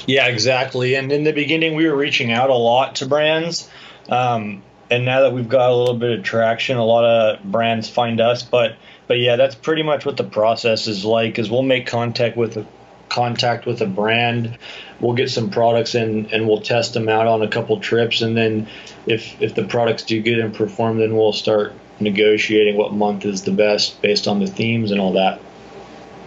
Yeah, 0.06 0.28
exactly. 0.28 0.96
And 0.96 1.12
in 1.12 1.24
the 1.24 1.34
beginning, 1.34 1.76
we 1.76 1.88
were 1.88 1.96
reaching 1.96 2.32
out 2.32 2.50
a 2.50 2.56
lot 2.56 2.96
to 2.96 3.06
brands. 3.06 3.70
Um, 4.10 4.64
and 4.90 5.06
now 5.06 5.22
that 5.22 5.34
we've 5.34 5.50
got 5.50 5.72
a 5.72 5.76
little 5.76 5.98
bit 5.98 6.20
of 6.20 6.24
traction, 6.24 6.78
a 6.78 6.86
lot 6.86 7.06
of 7.06 7.44
brands 7.44 7.90
find 7.90 8.22
us. 8.22 8.44
But 8.44 8.76
but 9.08 9.20
yeah, 9.20 9.36
that's 9.36 9.56
pretty 9.56 9.84
much 9.84 10.06
what 10.06 10.18
the 10.18 10.24
process 10.24 10.88
is 10.88 11.04
like. 11.04 11.40
Is 11.40 11.50
we'll 11.50 11.64
make 11.64 11.88
contact 11.88 12.38
with 12.38 12.58
a, 12.58 12.66
contact 13.10 13.66
with 13.66 13.82
a 13.82 13.88
brand. 13.88 14.58
We'll 15.00 15.16
get 15.16 15.30
some 15.30 15.50
products 15.50 15.96
in 15.96 16.28
and 16.28 16.48
we'll 16.48 16.62
test 16.62 16.94
them 16.94 17.10
out 17.10 17.28
on 17.28 17.42
a 17.42 17.48
couple 17.48 17.80
trips, 17.80 18.22
and 18.22 18.38
then 18.38 18.68
if 19.08 19.42
if 19.42 19.56
the 19.56 19.64
products 19.64 20.04
do 20.04 20.22
good 20.22 20.40
and 20.40 20.54
perform, 20.54 21.00
then 21.00 21.16
we'll 21.16 21.34
start 21.34 21.74
negotiating 22.00 22.78
what 22.78 22.94
month 22.94 23.26
is 23.26 23.44
the 23.44 23.52
best 23.52 24.02
based 24.02 24.28
on 24.28 24.40
the 24.40 24.48
themes 24.48 24.92
and 24.92 25.00
all 25.00 25.14
that. 25.14 25.40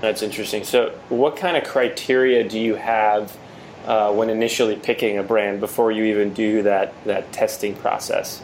That's 0.01 0.23
interesting. 0.23 0.65
So, 0.65 0.91
what 1.09 1.37
kind 1.37 1.57
of 1.57 1.65
criteria 1.65 2.49
do 2.49 2.59
you 2.59 2.77
have 2.77 3.37
uh, 3.89 4.13
when 4.13 4.29
initially 4.29 4.77
picking 4.77 5.17
a 5.17 5.23
brand 5.23 5.61
before 5.61 5.91
you 5.91 6.05
even 6.05 6.35
do 6.35 6.63
that 6.63 6.93
that 7.05 7.33
testing 7.33 7.75
process? 7.75 8.43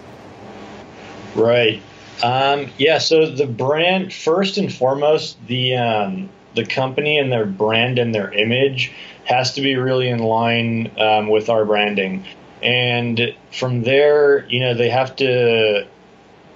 Right. 1.36 1.82
Um, 2.22 2.70
yeah. 2.78 2.98
So 2.98 3.30
the 3.30 3.46
brand 3.46 4.12
first 4.12 4.56
and 4.56 4.72
foremost, 4.72 5.36
the 5.46 5.76
um, 5.76 6.30
the 6.54 6.64
company 6.64 7.18
and 7.18 7.30
their 7.30 7.44
brand 7.44 7.98
and 7.98 8.14
their 8.14 8.32
image 8.32 8.92
has 9.24 9.52
to 9.54 9.60
be 9.60 9.76
really 9.76 10.08
in 10.08 10.18
line 10.18 10.90
um, 10.98 11.28
with 11.28 11.50
our 11.50 11.66
branding. 11.66 12.24
And 12.62 13.34
from 13.52 13.82
there, 13.82 14.46
you 14.48 14.60
know, 14.60 14.72
they 14.72 14.88
have 14.88 15.14
to 15.16 15.86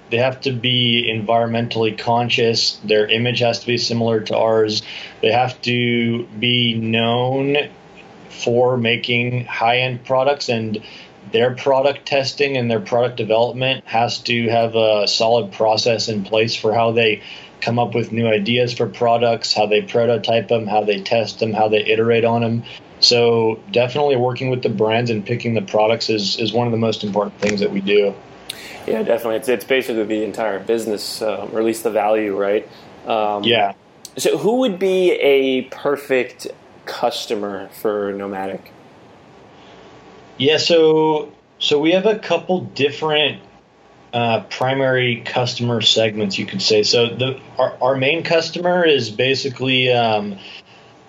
they 0.09 0.17
have 0.17 0.41
to 0.41 0.51
be 0.51 1.07
environmentally 1.07 1.95
conscious. 1.95 2.77
Their 2.83 3.05
image 3.05 3.39
has 3.39 3.59
to 3.59 3.67
be 3.67 3.77
similar 3.77 4.19
to 4.21 4.35
ours. 4.35 4.81
They 5.21 5.31
have 5.31 5.61
to 5.61 6.25
be 6.39 6.73
known 6.73 7.69
for 8.29 8.77
making 8.77 9.45
high 9.45 9.79
end 9.79 10.03
products 10.05 10.49
and 10.49 10.83
their 11.31 11.55
product 11.55 12.05
testing 12.05 12.57
and 12.57 12.69
their 12.71 12.79
product 12.79 13.17
development 13.17 13.83
has 13.85 14.19
to 14.19 14.49
have 14.49 14.75
a 14.75 15.07
solid 15.07 15.51
process 15.51 16.07
in 16.07 16.23
place 16.23 16.55
for 16.55 16.73
how 16.73 16.91
they 16.91 17.21
come 17.61 17.77
up 17.77 17.93
with 17.93 18.11
new 18.11 18.27
ideas 18.27 18.73
for 18.73 18.87
products, 18.87 19.53
how 19.53 19.65
they 19.65 19.81
prototype 19.81 20.47
them, 20.47 20.65
how 20.65 20.83
they 20.83 21.01
test 21.01 21.39
them, 21.39 21.53
how 21.53 21.67
they 21.67 21.85
iterate 21.85 22.23
on 22.23 22.41
them. 22.41 22.63
So 22.99 23.59
definitely 23.71 24.15
working 24.15 24.49
with 24.49 24.63
the 24.63 24.69
brands 24.69 25.09
and 25.09 25.25
picking 25.25 25.53
the 25.53 25.61
products 25.61 26.09
is, 26.09 26.39
is 26.39 26.53
one 26.53 26.67
of 26.67 26.71
the 26.71 26.77
most 26.77 27.03
important 27.03 27.39
things 27.39 27.59
that 27.59 27.71
we 27.71 27.81
do. 27.81 28.13
Yeah, 28.87 29.03
definitely. 29.03 29.35
It's, 29.35 29.49
it's 29.49 29.65
basically 29.65 30.03
the 30.05 30.23
entire 30.23 30.59
business, 30.59 31.21
um, 31.21 31.49
or 31.53 31.59
at 31.59 31.65
least 31.65 31.83
the 31.83 31.91
value, 31.91 32.35
right? 32.35 32.67
Um, 33.05 33.43
yeah. 33.43 33.73
So 34.17 34.37
who 34.37 34.57
would 34.57 34.79
be 34.79 35.11
a 35.11 35.63
perfect 35.63 36.47
customer 36.89 37.69
for 37.69 38.11
Nomadic? 38.11 38.71
Yeah, 40.37 40.57
so 40.57 41.31
so 41.59 41.79
we 41.79 41.91
have 41.91 42.05
a 42.05 42.17
couple 42.17 42.61
different 42.61 43.41
uh, 44.11 44.41
primary 44.49 45.21
customer 45.21 45.81
segments, 45.81 46.39
you 46.39 46.45
could 46.45 46.61
say. 46.61 46.83
So 46.83 47.07
the 47.07 47.39
our, 47.57 47.77
our 47.81 47.95
main 47.95 48.23
customer 48.23 48.83
is 48.85 49.11
basically 49.11 49.91
um, 49.91 50.39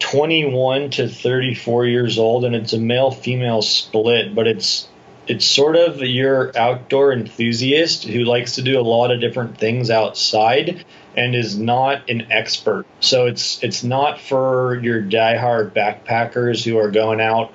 21 0.00 0.90
to 0.90 1.08
34 1.08 1.86
years 1.86 2.18
old, 2.18 2.44
and 2.44 2.54
it's 2.54 2.72
a 2.72 2.78
male 2.78 3.10
female 3.10 3.62
split, 3.62 4.34
but 4.34 4.46
it's 4.46 4.86
it's 5.26 5.44
sort 5.44 5.76
of 5.76 6.00
your 6.02 6.56
outdoor 6.58 7.12
enthusiast 7.12 8.04
who 8.04 8.24
likes 8.24 8.56
to 8.56 8.62
do 8.62 8.78
a 8.78 8.82
lot 8.82 9.12
of 9.12 9.20
different 9.20 9.58
things 9.58 9.88
outside 9.88 10.84
and 11.16 11.34
is 11.34 11.58
not 11.58 12.08
an 12.08 12.30
expert. 12.30 12.86
So 13.00 13.26
it's 13.26 13.62
it's 13.62 13.82
not 13.82 14.20
for 14.20 14.76
your 14.82 15.02
diehard 15.02 15.72
backpackers 15.72 16.64
who 16.64 16.78
are 16.78 16.90
going 16.90 17.20
out 17.20 17.52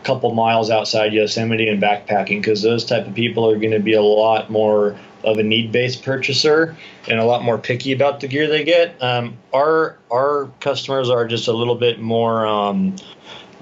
a 0.00 0.04
couple 0.04 0.32
miles 0.34 0.70
outside 0.70 1.12
Yosemite 1.12 1.68
and 1.68 1.82
backpacking 1.82 2.40
because 2.40 2.62
those 2.62 2.84
type 2.84 3.06
of 3.06 3.14
people 3.14 3.48
are 3.48 3.58
going 3.58 3.72
to 3.72 3.80
be 3.80 3.94
a 3.94 4.02
lot 4.02 4.50
more 4.50 4.98
of 5.24 5.38
a 5.38 5.42
need-based 5.42 6.02
purchaser 6.02 6.76
and 7.08 7.20
a 7.20 7.24
lot 7.24 7.44
more 7.44 7.56
picky 7.56 7.92
about 7.92 8.20
the 8.20 8.26
gear 8.26 8.48
they 8.48 8.64
get. 8.64 9.00
Um, 9.02 9.38
our 9.52 9.96
our 10.10 10.50
customers 10.60 11.08
are 11.08 11.26
just 11.26 11.48
a 11.48 11.52
little 11.52 11.76
bit 11.76 12.00
more 12.00 12.46
um, 12.46 12.96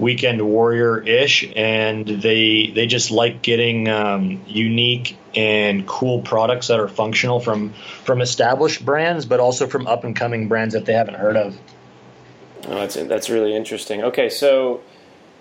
weekend 0.01 0.41
warrior-ish, 0.43 1.53
and 1.55 2.07
they 2.07 2.73
they 2.75 2.87
just 2.87 3.11
like 3.11 3.43
getting 3.43 3.89
um, 3.89 4.43
unique 4.47 5.17
and 5.35 5.87
cool 5.87 6.23
products 6.23 6.69
that 6.69 6.81
are 6.81 6.89
functional 6.89 7.39
from 7.39 7.73
from 8.05 8.21
established 8.21 8.85
brands, 8.85 9.27
but 9.27 9.41
also 9.41 9.67
from 9.67 9.87
up 9.87 10.05
and 10.05 10.17
coming 10.17 10.49
brands 10.49 10.75
that 10.75 10.87
they 10.87 10.95
haven't 10.95 11.15
heard 11.15 11.37
of. 11.37 11.57
Oh, 12.67 12.75
that's 12.75 12.95
that's 12.95 13.31
really 13.31 13.55
interesting. 13.55 14.03
Okay, 14.03 14.29
so 14.29 14.83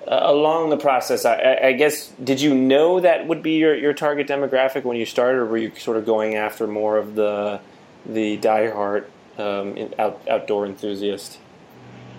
uh, 0.07 0.19
along 0.23 0.69
the 0.69 0.77
process, 0.77 1.25
I, 1.25 1.59
I, 1.63 1.71
guess, 1.73 2.07
did 2.23 2.41
you 2.41 2.55
know 2.55 2.99
that 2.99 3.27
would 3.27 3.43
be 3.43 3.53
your, 3.53 3.75
your 3.75 3.93
target 3.93 4.27
demographic 4.27 4.83
when 4.83 4.97
you 4.97 5.05
started, 5.05 5.39
or 5.39 5.45
were 5.45 5.57
you 5.57 5.71
sort 5.77 5.97
of 5.97 6.05
going 6.05 6.35
after 6.35 6.67
more 6.67 6.97
of 6.97 7.15
the 7.15 7.59
the 8.05 8.37
diehard 8.37 9.05
um, 9.37 9.93
out, 9.99 10.21
outdoor 10.29 10.65
enthusiast? 10.65 11.37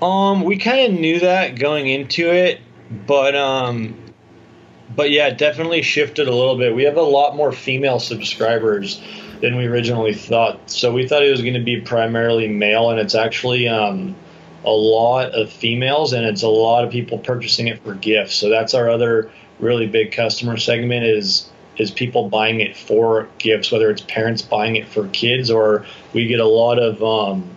Um, 0.03 0.43
we 0.43 0.57
kind 0.57 0.93
of 0.93 0.99
knew 0.99 1.21
that 1.21 1.59
going 1.59 1.89
into 1.89 2.31
it, 2.33 2.61
but 3.07 3.35
um, 3.35 3.97
but 4.97 5.11
yeah, 5.11 5.31
definitely 5.31 5.83
shifted 5.83 6.27
a 6.27 6.35
little 6.35 6.57
bit. 6.57 6.75
We 6.75 6.85
have 6.85 6.97
a 6.97 7.03
lot 7.03 7.37
more 7.37 7.53
female 7.53 8.01
subscribers 8.01 9.03
than 9.41 9.57
we 9.57 9.67
originally 9.67 10.15
thought, 10.15 10.71
so 10.71 10.93
we 10.93 11.07
thought 11.07 11.23
it 11.23 11.31
was 11.31 11.43
going 11.43 11.55
to 11.55 11.63
be 11.63 11.81
primarily 11.81 12.49
male, 12.49 12.91
and 12.91 12.99
it's 12.99 13.15
actually 13.15 13.69
um 13.69 14.17
a 14.65 14.71
lot 14.71 15.33
of 15.33 15.51
females 15.51 16.13
and 16.13 16.27
it's 16.27 16.43
a 16.43 16.49
lot 16.49 16.85
of 16.85 16.91
people 16.91 17.19
purchasing 17.19 17.69
it 17.69 17.83
for 17.83 17.95
gifts. 17.95 18.35
So 18.35 18.51
that's 18.51 18.75
our 18.75 18.91
other 18.91 19.31
really 19.59 19.87
big 19.87 20.13
customer 20.13 20.57
segment 20.57 21.05
is 21.05 21.49
is 21.79 21.91
people 21.91 22.29
buying 22.29 22.61
it 22.61 22.77
for 22.77 23.27
gifts, 23.39 23.73
whether 23.73 23.91
it's 23.91 24.03
parents 24.03 24.43
buying 24.43 24.77
it 24.77 24.87
for 24.87 25.09
kids 25.09 25.51
or 25.51 25.87
we 26.13 26.27
get 26.27 26.41
a 26.41 26.47
lot 26.47 26.79
of 26.79 27.03
um, 27.03 27.49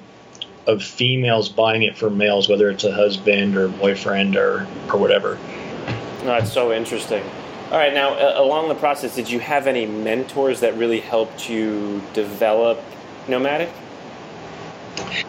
of 0.68 0.84
females 0.84 1.50
buying 1.50 1.84
it 1.84 1.98
for 1.98 2.10
males, 2.10 2.50
whether 2.50 2.70
it's 2.70 2.84
a 2.84 2.94
husband 2.94 3.58
or 3.58 3.68
boyfriend 3.68 4.36
or 4.36 4.68
or 4.92 5.00
whatever. 5.00 5.38
No, 6.24 6.36
it's 6.36 6.54
so 6.54 6.72
interesting. 6.72 7.24
All 7.72 7.78
right, 7.78 7.94
now 7.94 8.14
uh, 8.14 8.34
along 8.42 8.70
the 8.70 8.76
process, 8.76 9.16
did 9.16 9.30
you 9.30 9.40
have 9.40 9.68
any 9.68 9.86
mentors 9.86 10.60
that 10.60 10.78
really 10.78 11.00
helped 11.00 11.50
you 11.50 12.02
develop 12.14 12.80
Nomadic? 13.28 13.70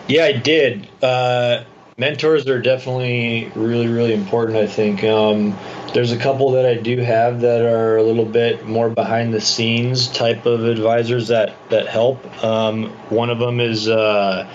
Yeah, 0.09 0.25
I 0.25 0.33
did. 0.33 0.87
Uh, 1.03 1.65
mentors 1.97 2.47
are 2.47 2.61
definitely 2.61 3.51
really, 3.55 3.89
really 3.89 4.13
important. 4.13 4.59
I 4.59 4.67
think 4.67 5.03
um, 5.05 5.57
there's 5.95 6.13
a 6.13 6.19
couple 6.19 6.51
that 6.53 6.67
I 6.67 6.75
do 6.75 6.99
have 6.99 7.41
that 7.41 7.63
are 7.63 7.97
a 7.97 8.03
little 8.03 8.25
bit 8.25 8.67
more 8.67 8.91
behind 8.91 9.33
the 9.33 9.41
scenes 9.41 10.09
type 10.09 10.45
of 10.45 10.65
advisors 10.65 11.29
that 11.29 11.55
that 11.71 11.87
help. 11.87 12.25
Um, 12.45 12.91
one 13.09 13.31
of 13.31 13.39
them 13.39 13.61
is 13.61 13.89
uh, 13.89 14.47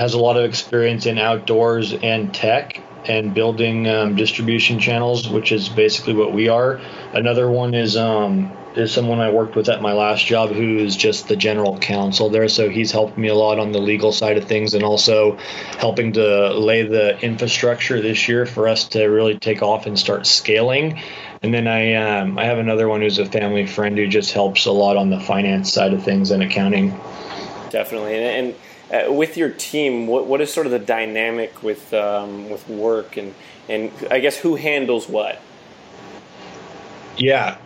has 0.00 0.14
a 0.14 0.18
lot 0.18 0.38
of 0.38 0.44
experience 0.46 1.04
in 1.04 1.18
outdoors 1.18 1.92
and 1.92 2.32
tech 2.32 2.80
and 3.04 3.34
building 3.34 3.86
um, 3.86 4.16
distribution 4.16 4.78
channels, 4.78 5.28
which 5.28 5.52
is 5.52 5.68
basically 5.68 6.14
what 6.14 6.32
we 6.32 6.48
are. 6.48 6.80
Another 7.12 7.50
one 7.50 7.74
is 7.74 7.98
um, 7.98 8.50
is 8.76 8.90
someone 8.90 9.20
I 9.20 9.30
worked 9.30 9.56
with 9.56 9.68
at 9.68 9.82
my 9.82 9.92
last 9.92 10.24
job 10.24 10.52
who 10.52 10.78
is 10.78 10.96
just 10.96 11.28
the 11.28 11.36
general 11.36 11.76
counsel 11.76 12.30
there. 12.30 12.48
So 12.48 12.70
he's 12.70 12.90
helped 12.90 13.18
me 13.18 13.28
a 13.28 13.34
lot 13.34 13.58
on 13.58 13.72
the 13.72 13.78
legal 13.78 14.10
side 14.10 14.38
of 14.38 14.44
things 14.44 14.72
and 14.72 14.82
also 14.84 15.36
helping 15.76 16.14
to 16.14 16.54
lay 16.54 16.82
the 16.82 17.18
infrastructure 17.20 18.00
this 18.00 18.26
year 18.26 18.46
for 18.46 18.68
us 18.68 18.88
to 18.88 19.04
really 19.04 19.38
take 19.38 19.60
off 19.60 19.84
and 19.84 19.98
start 19.98 20.26
scaling. 20.26 21.02
And 21.42 21.52
then 21.52 21.68
I 21.68 21.92
um, 21.92 22.38
I 22.38 22.46
have 22.46 22.56
another 22.56 22.88
one 22.88 23.02
who's 23.02 23.18
a 23.18 23.26
family 23.26 23.66
friend 23.66 23.98
who 23.98 24.06
just 24.06 24.32
helps 24.32 24.64
a 24.64 24.72
lot 24.72 24.96
on 24.96 25.10
the 25.10 25.20
finance 25.20 25.70
side 25.70 25.92
of 25.92 26.02
things 26.02 26.30
and 26.30 26.42
accounting. 26.42 26.98
Definitely, 27.70 28.14
and, 28.14 28.46
and 28.48 28.54
uh, 28.90 29.12
with 29.12 29.36
your 29.36 29.50
team, 29.50 30.06
what 30.06 30.26
what 30.26 30.40
is 30.40 30.52
sort 30.52 30.66
of 30.66 30.72
the 30.72 30.78
dynamic 30.78 31.62
with 31.62 31.92
um, 31.94 32.50
with 32.50 32.68
work 32.68 33.16
and 33.16 33.34
and 33.68 33.92
I 34.10 34.18
guess 34.20 34.36
who 34.36 34.56
handles 34.56 35.08
what? 35.08 35.40
Yeah. 37.16 37.58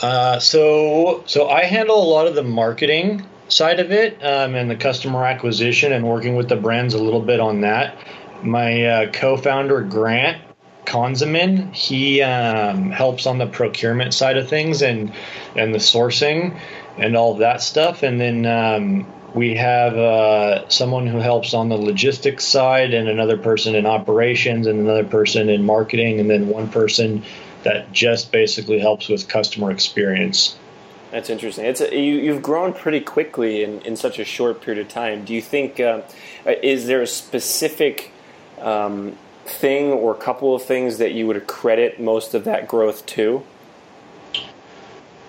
Uh, 0.00 0.38
so 0.38 1.22
so 1.26 1.48
I 1.48 1.64
handle 1.64 2.02
a 2.02 2.08
lot 2.08 2.26
of 2.26 2.34
the 2.34 2.42
marketing 2.42 3.26
side 3.48 3.80
of 3.80 3.92
it 3.92 4.22
um, 4.24 4.54
and 4.54 4.70
the 4.70 4.76
customer 4.76 5.24
acquisition 5.26 5.92
and 5.92 6.08
working 6.08 6.36
with 6.36 6.48
the 6.48 6.56
brands 6.56 6.94
a 6.94 7.02
little 7.02 7.20
bit 7.20 7.38
on 7.38 7.60
that. 7.60 7.96
My 8.42 8.84
uh, 8.84 9.12
co-founder 9.12 9.82
Grant 9.82 10.42
Konzeman, 10.86 11.72
he 11.72 12.22
um, 12.22 12.90
helps 12.90 13.26
on 13.26 13.38
the 13.38 13.46
procurement 13.46 14.14
side 14.14 14.36
of 14.38 14.48
things 14.48 14.82
and 14.82 15.12
and 15.54 15.74
the 15.74 15.78
sourcing 15.78 16.58
and 16.96 17.16
all 17.16 17.36
that 17.36 17.62
stuff. 17.62 18.02
And 18.02 18.20
then 18.20 18.46
um, 18.46 19.06
we 19.34 19.54
have 19.56 19.96
uh, 19.96 20.68
someone 20.68 21.06
who 21.06 21.18
helps 21.18 21.54
on 21.54 21.68
the 21.68 21.76
logistics 21.76 22.44
side, 22.44 22.92
and 22.94 23.08
another 23.08 23.36
person 23.36 23.74
in 23.74 23.86
operations, 23.86 24.66
and 24.66 24.80
another 24.80 25.04
person 25.04 25.48
in 25.48 25.64
marketing, 25.64 26.20
and 26.20 26.30
then 26.30 26.48
one 26.48 26.68
person 26.68 27.24
that 27.62 27.92
just 27.92 28.32
basically 28.32 28.78
helps 28.78 29.08
with 29.08 29.28
customer 29.28 29.70
experience. 29.70 30.56
That's 31.10 31.28
interesting. 31.28 31.66
It's 31.66 31.80
a, 31.80 31.94
you, 31.94 32.32
have 32.32 32.42
grown 32.42 32.72
pretty 32.72 33.00
quickly 33.00 33.62
in, 33.62 33.82
in 33.82 33.96
such 33.96 34.18
a 34.18 34.24
short 34.24 34.62
period 34.62 34.84
of 34.84 34.90
time. 34.90 35.24
Do 35.24 35.34
you 35.34 35.42
think 35.42 35.78
uh, 35.78 36.02
is 36.46 36.86
there 36.86 37.02
a 37.02 37.06
specific 37.06 38.12
um, 38.58 39.18
thing 39.44 39.92
or 39.92 40.14
couple 40.14 40.54
of 40.54 40.62
things 40.62 40.98
that 40.98 41.12
you 41.12 41.26
would 41.26 41.46
credit 41.46 42.00
most 42.00 42.32
of 42.34 42.44
that 42.44 42.66
growth 42.66 43.04
to? 43.06 43.42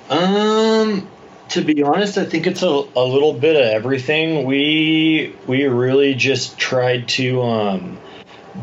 Um, 0.09 1.09
to 1.53 1.61
be 1.61 1.83
honest, 1.83 2.17
I 2.17 2.25
think 2.25 2.47
it's 2.47 2.63
a, 2.63 2.65
a 2.65 3.05
little 3.05 3.33
bit 3.33 3.55
of 3.55 3.61
everything. 3.61 4.45
We 4.45 5.35
we 5.45 5.65
really 5.65 6.15
just 6.15 6.57
tried 6.57 7.07
to 7.09 7.43
um, 7.43 7.99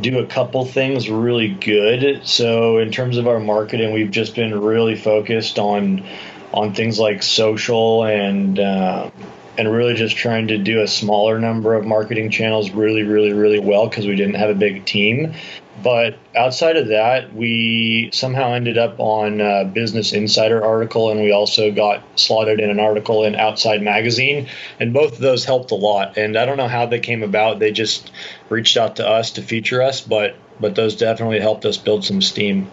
do 0.00 0.18
a 0.18 0.26
couple 0.26 0.64
things 0.64 1.08
really 1.08 1.48
good. 1.48 2.26
So 2.26 2.78
in 2.78 2.90
terms 2.90 3.16
of 3.16 3.28
our 3.28 3.38
marketing, 3.38 3.92
we've 3.92 4.10
just 4.10 4.34
been 4.34 4.60
really 4.60 4.96
focused 4.96 5.60
on 5.60 6.04
on 6.52 6.74
things 6.74 6.98
like 6.98 7.22
social 7.22 8.04
and 8.04 8.58
uh, 8.58 9.10
and 9.56 9.70
really 9.70 9.94
just 9.94 10.16
trying 10.16 10.48
to 10.48 10.58
do 10.58 10.80
a 10.80 10.88
smaller 10.88 11.38
number 11.38 11.74
of 11.74 11.86
marketing 11.86 12.30
channels 12.30 12.72
really, 12.72 13.04
really, 13.04 13.32
really 13.32 13.60
well 13.60 13.88
because 13.88 14.04
we 14.04 14.16
didn't 14.16 14.34
have 14.34 14.50
a 14.50 14.54
big 14.54 14.84
team. 14.84 15.34
But 15.82 16.16
outside 16.36 16.76
of 16.76 16.88
that, 16.88 17.34
we 17.34 18.10
somehow 18.12 18.52
ended 18.52 18.76
up 18.76 18.98
on 18.98 19.40
a 19.40 19.64
Business 19.64 20.12
Insider 20.12 20.62
article, 20.62 21.10
and 21.10 21.20
we 21.22 21.32
also 21.32 21.70
got 21.70 22.02
slotted 22.16 22.60
in 22.60 22.70
an 22.70 22.80
article 22.80 23.24
in 23.24 23.34
Outside 23.34 23.82
Magazine, 23.82 24.48
and 24.78 24.92
both 24.92 25.12
of 25.12 25.18
those 25.18 25.44
helped 25.44 25.70
a 25.70 25.76
lot. 25.76 26.16
And 26.16 26.36
I 26.36 26.44
don't 26.44 26.56
know 26.56 26.68
how 26.68 26.86
they 26.86 26.98
came 27.00 27.22
about; 27.22 27.58
they 27.58 27.72
just 27.72 28.10
reached 28.48 28.76
out 28.76 28.96
to 28.96 29.08
us 29.08 29.30
to 29.32 29.42
feature 29.42 29.82
us, 29.82 30.00
but 30.00 30.34
but 30.60 30.74
those 30.74 30.96
definitely 30.96 31.40
helped 31.40 31.64
us 31.64 31.78
build 31.78 32.04
some 32.04 32.20
steam. 32.20 32.70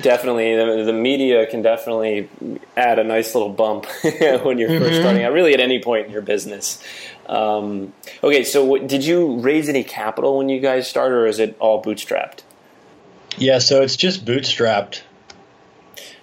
Definitely, 0.00 0.56
the, 0.56 0.84
the, 0.84 0.92
media 0.92 1.46
can 1.46 1.62
definitely 1.62 2.28
add 2.76 2.98
a 2.98 3.04
nice 3.04 3.34
little 3.34 3.48
bump 3.48 3.86
when 4.02 4.58
you're 4.58 4.68
mm-hmm. 4.68 4.84
first 4.84 5.00
starting 5.00 5.22
out. 5.22 5.32
Really, 5.32 5.54
at 5.54 5.60
any 5.60 5.82
point 5.82 6.06
in 6.06 6.12
your 6.12 6.22
business. 6.22 6.82
Um, 7.26 7.92
okay, 8.22 8.44
so 8.44 8.78
did 8.78 9.04
you 9.04 9.38
raise 9.40 9.68
any 9.68 9.84
capital 9.84 10.38
when 10.38 10.48
you 10.48 10.60
guys 10.60 10.88
started, 10.88 11.14
or 11.14 11.26
is 11.26 11.38
it 11.38 11.56
all 11.58 11.82
bootstrapped? 11.82 12.40
Yeah, 13.38 13.58
so 13.58 13.82
it's 13.82 13.96
just 13.96 14.24
bootstrapped. 14.24 15.02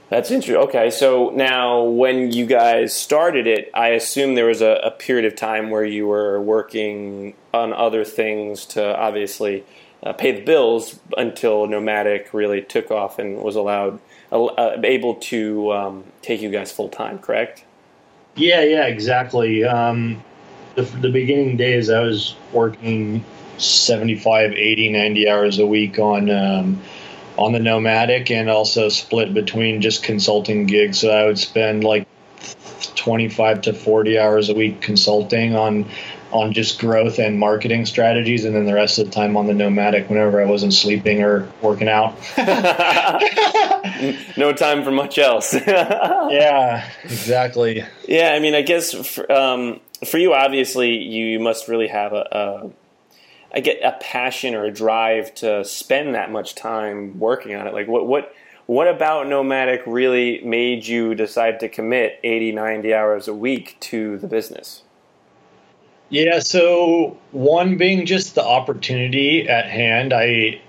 That's 0.10 0.30
interesting. 0.30 0.68
Okay, 0.68 0.92
so 0.92 1.32
now 1.34 1.82
when 1.84 2.32
you 2.32 2.46
guys 2.46 2.94
started 2.94 3.48
it, 3.48 3.72
I 3.74 3.90
assume 3.90 4.36
there 4.36 4.46
was 4.46 4.62
a, 4.62 4.80
a 4.84 4.92
period 4.92 5.26
of 5.26 5.36
time 5.36 5.70
where 5.70 5.84
you 5.84 6.08
were 6.08 6.40
working 6.40 7.34
on 7.54 7.74
other 7.74 8.06
things 8.06 8.66
to 8.68 8.96
obviously 8.96 9.64
uh, 10.04 10.14
pay 10.14 10.32
the 10.32 10.42
bills 10.42 11.00
until 11.18 11.66
Nomadic 11.68 12.34
really 12.34 12.62
took 12.62 12.92
off 12.92 13.20
and 13.20 13.38
was 13.42 13.56
allowed 13.56 14.00
uh, 14.32 14.78
able 14.84 15.16
to 15.16 15.72
um, 15.72 16.04
take 16.22 16.42
you 16.42 16.50
guys 16.50 16.72
full 16.72 16.90
time. 16.90 17.20
Correct? 17.20 17.64
Yeah, 18.36 18.64
yeah, 18.64 18.86
exactly. 18.86 19.64
Um, 19.64 20.24
the, 20.76 20.82
the 20.82 21.10
beginning 21.10 21.56
days, 21.56 21.90
I 21.90 22.02
was 22.02 22.36
working 22.52 23.24
75, 23.58 24.54
80, 24.54 24.90
90 24.90 25.30
hours 25.30 25.60
a 25.60 25.68
week 25.68 26.00
on 26.00 26.30
um, 26.30 26.82
on 27.38 27.52
the 27.52 27.60
Nomadic, 27.60 28.30
and 28.30 28.50
also 28.50 28.90
split 28.90 29.34
between 29.34 29.82
just 29.82 30.04
consulting 30.04 30.66
gigs. 30.66 31.00
So 31.00 31.10
I 31.10 31.26
would 31.26 31.40
spend 31.40 31.84
like 31.84 32.08
25 32.96 33.62
to 33.62 33.74
40 33.74 34.20
hours 34.20 34.50
a 34.50 34.54
week 34.54 34.82
consulting 34.82 35.56
on 35.56 35.86
on 36.34 36.52
just 36.52 36.80
growth 36.80 37.20
and 37.20 37.40
marketing 37.40 37.86
strategies, 37.86 38.44
and 38.44 38.56
then 38.56 38.66
the 38.66 38.74
rest 38.74 39.00
of 39.00 39.06
the 39.06 39.12
time 39.12 39.38
on 39.38 39.48
the 39.48 39.54
nomadic 39.54 40.10
whenever 40.10 40.42
I 40.42 40.46
wasn't 40.46 40.74
sleeping 40.74 41.24
or 41.24 41.48
working 41.62 41.88
out. 41.88 42.18
no 44.38 44.54
time 44.54 44.84
for 44.84 44.92
much 44.92 45.18
else. 45.18 45.54
yeah, 45.68 46.90
exactly. 47.04 47.84
Yeah, 48.08 48.34
I 48.34 48.40
mean, 48.40 48.56
I 48.56 48.62
guess 48.62 48.94
for, 48.94 49.32
um, 49.32 49.80
for 50.06 50.18
you, 50.18 50.34
obviously, 50.34 50.98
you 50.98 51.40
must 51.40 51.68
really 51.68 51.88
have 51.88 52.14
a, 52.14 52.28
a 52.32 52.70
I 53.56 53.60
get 53.60 53.84
a 53.84 53.92
passion 54.00 54.56
or 54.56 54.66
a 54.66 54.72
drive 54.72 55.34
to 55.36 55.64
spend 55.64 56.16
that 56.16 56.32
much 56.32 56.56
time 56.56 57.20
working 57.20 57.56
on 57.56 57.68
it. 57.68 57.74
Like, 57.74 57.88
what 57.88 58.08
what 58.08 58.34
what 58.66 58.88
about 58.88 59.28
Nomadic 59.28 59.82
really 59.86 60.42
made 60.44 60.88
you 60.88 61.16
decide 61.16 61.60
to 61.60 61.70
commit 61.70 62.20
80, 62.24 62.54
90 62.54 62.94
hours 62.94 63.28
a 63.28 63.34
week 63.34 63.78
to 63.82 64.18
the 64.18 64.28
business? 64.28 64.83
Yeah, 66.14 66.42
so 66.42 67.18
one 67.32 67.78
being 67.78 68.06
just 68.06 68.36
the 68.36 68.46
opportunity 68.46 69.50
at 69.50 69.66
hand. 69.66 70.14
I 70.14 70.62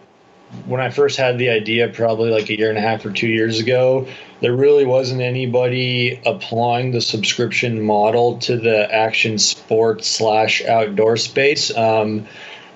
when 0.64 0.80
I 0.80 0.88
first 0.88 1.18
had 1.18 1.36
the 1.36 1.50
idea, 1.50 1.88
probably 1.88 2.30
like 2.30 2.48
a 2.48 2.56
year 2.56 2.70
and 2.70 2.78
a 2.78 2.80
half 2.80 3.04
or 3.04 3.10
two 3.10 3.28
years 3.28 3.60
ago, 3.60 4.06
there 4.40 4.56
really 4.56 4.86
wasn't 4.86 5.20
anybody 5.20 6.18
applying 6.24 6.92
the 6.92 7.02
subscription 7.02 7.82
model 7.82 8.38
to 8.38 8.56
the 8.56 8.90
action 8.90 9.36
sports 9.36 10.08
slash 10.08 10.64
outdoor 10.64 11.18
space 11.18 11.76
um, 11.76 12.26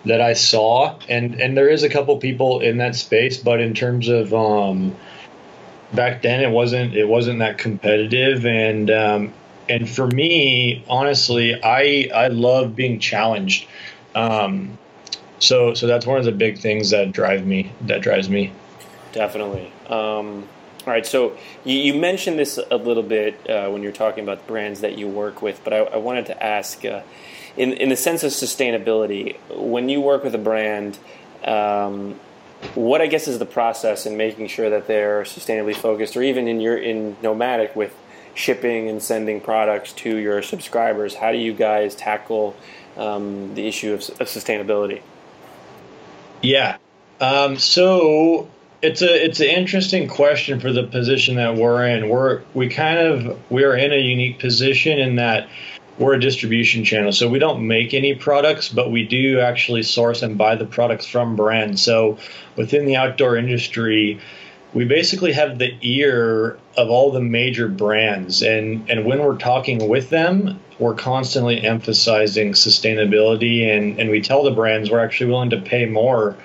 that 0.04 0.20
I 0.20 0.34
saw, 0.34 0.98
and 1.08 1.40
and 1.40 1.56
there 1.56 1.70
is 1.70 1.84
a 1.84 1.88
couple 1.88 2.18
people 2.18 2.60
in 2.60 2.76
that 2.76 2.96
space, 2.96 3.38
but 3.38 3.62
in 3.62 3.72
terms 3.72 4.08
of 4.08 4.34
um, 4.34 4.94
back 5.94 6.20
then, 6.20 6.42
it 6.42 6.50
wasn't 6.50 6.94
it 6.94 7.08
wasn't 7.08 7.38
that 7.38 7.56
competitive, 7.56 8.44
and 8.44 8.90
um, 8.90 9.32
and 9.68 9.88
for 9.88 10.06
me, 10.06 10.84
honestly, 10.88 11.54
I 11.62 12.10
I 12.14 12.28
love 12.28 12.74
being 12.74 12.98
challenged. 12.98 13.66
Um, 14.14 14.78
so 15.38 15.74
so 15.74 15.86
that's 15.86 16.06
one 16.06 16.18
of 16.18 16.24
the 16.24 16.32
big 16.32 16.58
things 16.58 16.90
that 16.90 17.12
drive 17.12 17.46
me. 17.46 17.72
That 17.82 18.00
drives 18.00 18.28
me. 18.28 18.52
Definitely. 19.12 19.72
Um, 19.88 20.48
all 20.86 20.92
right. 20.92 21.06
So 21.06 21.36
you, 21.64 21.76
you, 21.78 21.94
mentioned 21.94 22.38
this 22.38 22.58
a 22.70 22.76
little 22.76 23.02
bit 23.02 23.48
uh, 23.48 23.68
when 23.68 23.82
you're 23.82 23.92
talking 23.92 24.22
about 24.22 24.40
the 24.40 24.46
brands 24.46 24.80
that 24.80 24.98
you 24.98 25.08
work 25.08 25.42
with, 25.42 25.62
but 25.64 25.72
I, 25.72 25.78
I 25.78 25.96
wanted 25.96 26.26
to 26.26 26.42
ask, 26.42 26.84
uh, 26.84 27.02
in 27.56 27.72
in 27.74 27.88
the 27.88 27.96
sense 27.96 28.22
of 28.22 28.32
sustainability, 28.32 29.36
when 29.50 29.88
you 29.88 30.00
work 30.00 30.24
with 30.24 30.34
a 30.34 30.38
brand. 30.38 30.98
Um, 31.44 32.18
what 32.74 33.00
I 33.00 33.06
guess 33.06 33.28
is 33.28 33.38
the 33.38 33.46
process 33.46 34.04
in 34.04 34.16
making 34.16 34.48
sure 34.48 34.68
that 34.68 34.88
they're 34.88 35.22
sustainably 35.22 35.76
focused, 35.76 36.16
or 36.16 36.22
even 36.22 36.48
in 36.48 36.60
your 36.60 36.76
in 36.76 37.16
nomadic 37.22 37.76
with 37.76 37.94
shipping 38.38 38.88
and 38.88 39.02
sending 39.02 39.40
products 39.40 39.92
to 39.92 40.16
your 40.16 40.42
subscribers. 40.42 41.14
How 41.14 41.32
do 41.32 41.38
you 41.38 41.52
guys 41.52 41.94
tackle 41.94 42.56
um, 42.96 43.54
the 43.54 43.66
issue 43.66 43.92
of, 43.92 44.00
of, 44.20 44.28
sustainability? 44.28 45.02
Yeah, 46.40 46.76
um, 47.20 47.58
so 47.58 48.48
it's 48.80 49.02
a 49.02 49.24
it's 49.24 49.40
an 49.40 49.48
interesting 49.48 50.06
question 50.06 50.60
for 50.60 50.72
the 50.72 50.84
position 50.84 51.34
that 51.36 51.56
we're 51.56 51.84
in. 51.86 52.08
We're 52.08 52.42
we 52.54 52.68
kind 52.68 52.98
of 52.98 53.38
we 53.50 53.64
are 53.64 53.76
in 53.76 53.92
a 53.92 53.98
unique 53.98 54.38
position 54.38 54.98
in 55.00 55.16
that 55.16 55.48
we're 55.98 56.14
a 56.14 56.20
distribution 56.20 56.84
channel. 56.84 57.10
So 57.10 57.28
we 57.28 57.40
don't 57.40 57.66
make 57.66 57.92
any 57.92 58.14
products, 58.14 58.68
but 58.68 58.92
we 58.92 59.04
do 59.04 59.40
actually 59.40 59.82
source 59.82 60.22
and 60.22 60.38
buy 60.38 60.54
the 60.54 60.64
products 60.64 61.06
from 61.06 61.34
brands. 61.34 61.82
So 61.82 62.18
within 62.54 62.86
the 62.86 62.94
outdoor 62.94 63.36
industry, 63.36 64.20
we 64.74 64.84
basically 64.84 65.32
have 65.32 65.58
the 65.58 65.74
ear 65.80 66.58
of 66.76 66.90
all 66.90 67.10
the 67.10 67.20
major 67.20 67.68
brands 67.68 68.42
and 68.42 68.88
and 68.90 69.04
when 69.04 69.20
we're 69.20 69.36
talking 69.36 69.88
with 69.88 70.10
them 70.10 70.58
we're 70.78 70.94
constantly 70.94 71.64
emphasizing 71.64 72.52
sustainability 72.52 73.66
and 73.66 73.98
and 73.98 74.10
we 74.10 74.20
tell 74.20 74.42
the 74.42 74.50
brands 74.50 74.90
we're 74.90 75.04
actually 75.04 75.30
willing 75.30 75.50
to 75.50 75.60
pay 75.60 75.86
more 75.86 76.36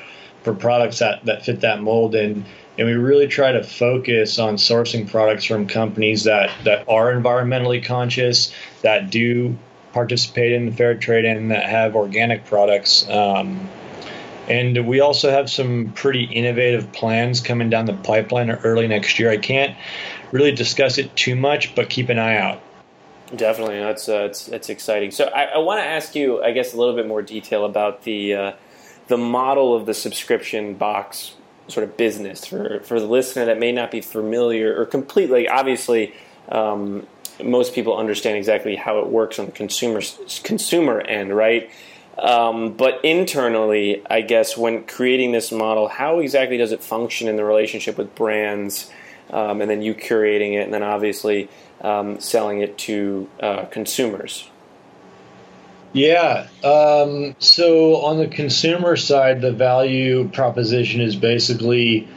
for 0.44 0.54
products 0.54 1.00
that 1.00 1.24
that 1.26 1.44
fit 1.44 1.62
that 1.62 1.82
mold 1.82 2.16
and 2.16 2.46
and 2.78 2.88
we 2.88 2.94
really 2.94 3.28
try 3.28 3.52
to 3.52 3.64
focus 3.64 4.40
on 4.40 4.56
sourcing 4.56 5.10
products 5.10 5.46
from 5.46 5.68
companies 5.68 6.24
that 6.24 6.50
that 6.64 6.88
are 6.88 7.14
environmentally 7.14 7.84
conscious 7.84 8.54
that 8.82 9.10
do 9.10 9.56
participate 9.92 10.52
in 10.52 10.66
the 10.66 10.72
fair 10.72 10.96
trade 10.96 11.24
and 11.24 11.52
that 11.52 11.66
have 11.66 11.96
organic 11.96 12.46
products 12.46 13.08
um, 13.10 13.70
and 14.50 14.88
we 14.88 15.00
also 15.00 15.32
have 15.32 15.50
some 15.50 15.92
pretty 15.96 16.24
innovative 16.24 16.92
plans 16.92 17.42
coming 17.42 17.70
down 17.70 17.86
the 17.86 17.94
pipeline 17.94 18.52
early 18.52 18.88
next 18.88 19.20
year. 19.20 19.30
I 19.30 19.38
can't 19.38 19.76
really 20.32 20.52
discuss 20.52 20.98
it 20.98 21.16
too 21.16 21.36
much, 21.36 21.76
but 21.76 21.90
keep 21.90 22.10
an 22.10 22.20
eye 22.20 22.38
out. 22.38 22.62
Definitely, 23.36 23.80
that's 23.80 24.08
uh, 24.10 24.28
it's, 24.30 24.48
it's 24.50 24.70
exciting. 24.70 25.12
So 25.12 25.26
I, 25.26 25.44
I 25.44 25.58
want 25.60 25.80
to 25.80 25.86
ask 25.86 26.16
you, 26.16 26.44
I 26.44 26.52
guess, 26.52 26.74
a 26.74 26.78
little 26.78 26.96
bit 26.96 27.08
more 27.08 27.22
detail 27.22 27.66
about 27.66 28.04
the 28.04 28.34
uh, 28.34 28.52
the 29.08 29.18
model 29.18 29.76
of 29.76 29.86
the 29.86 29.94
subscription 29.94 30.76
box 30.76 31.36
sort 31.68 31.84
of 31.84 31.98
business 31.98 32.46
for 32.46 32.82
for 32.82 33.00
the 33.00 33.08
listener 33.08 33.46
that 33.46 33.58
may 33.58 33.72
not 33.72 33.90
be 33.90 34.02
familiar 34.02 34.80
or 34.80 34.86
completely 34.86 35.48
obviously 35.48 36.14
um, 36.50 37.08
most 37.42 37.74
people 37.74 37.98
understand 37.98 38.38
exactly 38.38 38.76
how 38.76 39.00
it 39.00 39.08
works 39.08 39.40
on 39.40 39.48
the 39.48 39.52
consumer 39.52 40.02
consumer 40.44 41.02
end, 41.02 41.36
right? 41.36 41.70
Um, 42.18 42.74
but 42.74 43.04
internally, 43.04 44.04
I 44.10 44.22
guess 44.22 44.56
when 44.56 44.84
creating 44.84 45.32
this 45.32 45.52
model, 45.52 45.88
how 45.88 46.20
exactly 46.20 46.58
does 46.58 46.72
it 46.72 46.84
function 46.84 47.28
in 47.28 47.36
the 47.36 47.44
relationship 47.44 47.98
with 47.98 48.14
brands, 48.14 48.92
um, 49.32 49.62
and 49.62 49.70
then 49.70 49.82
you 49.82 49.96
curating 49.96 50.54
it, 50.54 50.66
and 50.66 50.74
then 50.74 50.84
obviously 50.84 51.50
um, 51.82 52.20
selling 52.20 52.62
it 52.62 52.78
to 52.78 53.28
uh, 53.40 53.66
consumers? 53.66 54.50
Yeah. 55.92 56.48
Um, 56.64 57.36
so 57.40 57.98
on 57.98 58.18
the 58.18 58.28
consumer 58.28 58.96
side, 58.96 59.42
the 59.42 59.52
value 59.52 60.28
proposition 60.30 61.02
is 61.02 61.16
basically 61.16 62.08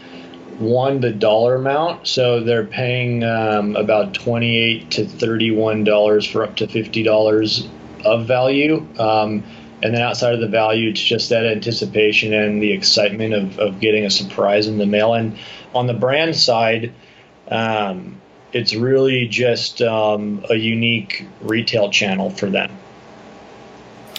one 0.59 1.01
the 1.01 1.13
dollar 1.13 1.57
amount. 1.57 2.07
So 2.07 2.41
they're 2.41 2.65
paying 2.65 3.23
um, 3.23 3.77
about 3.77 4.15
twenty-eight 4.15 4.91
to 4.93 5.07
thirty-one 5.07 5.85
dollars 5.85 6.27
for 6.27 6.43
up 6.43 6.57
to 6.57 6.67
fifty 6.67 7.03
dollars 7.03 7.69
of 8.05 8.27
value. 8.27 8.87
Um, 8.99 9.43
and 9.83 9.95
then 9.95 10.03
outside 10.03 10.35
of 10.35 10.41
the 10.41 10.49
value, 10.49 10.91
it's 10.91 11.03
just 11.03 11.29
that 11.31 11.45
anticipation 11.45 12.33
and 12.33 12.63
the 12.63 12.73
excitement 12.73 13.35
of, 13.35 13.59
of 13.59 13.81
getting 13.81 14.05
a 14.05 14.11
surprise 14.11 14.67
in 14.67 14.79
the 14.79 14.87
mail. 14.87 15.15
And 15.15 15.39
on 15.75 15.87
the 15.87 15.95
brand 15.95 16.35
side, 16.35 16.93
um, 17.49 18.21
it's 18.53 18.75
really 18.75 19.29
just 19.29 19.83
um, 19.83 20.45
a 20.49 20.55
unique 20.55 21.27
retail 21.43 21.91
channel 21.91 22.31
for 22.31 22.49
them. 22.49 22.77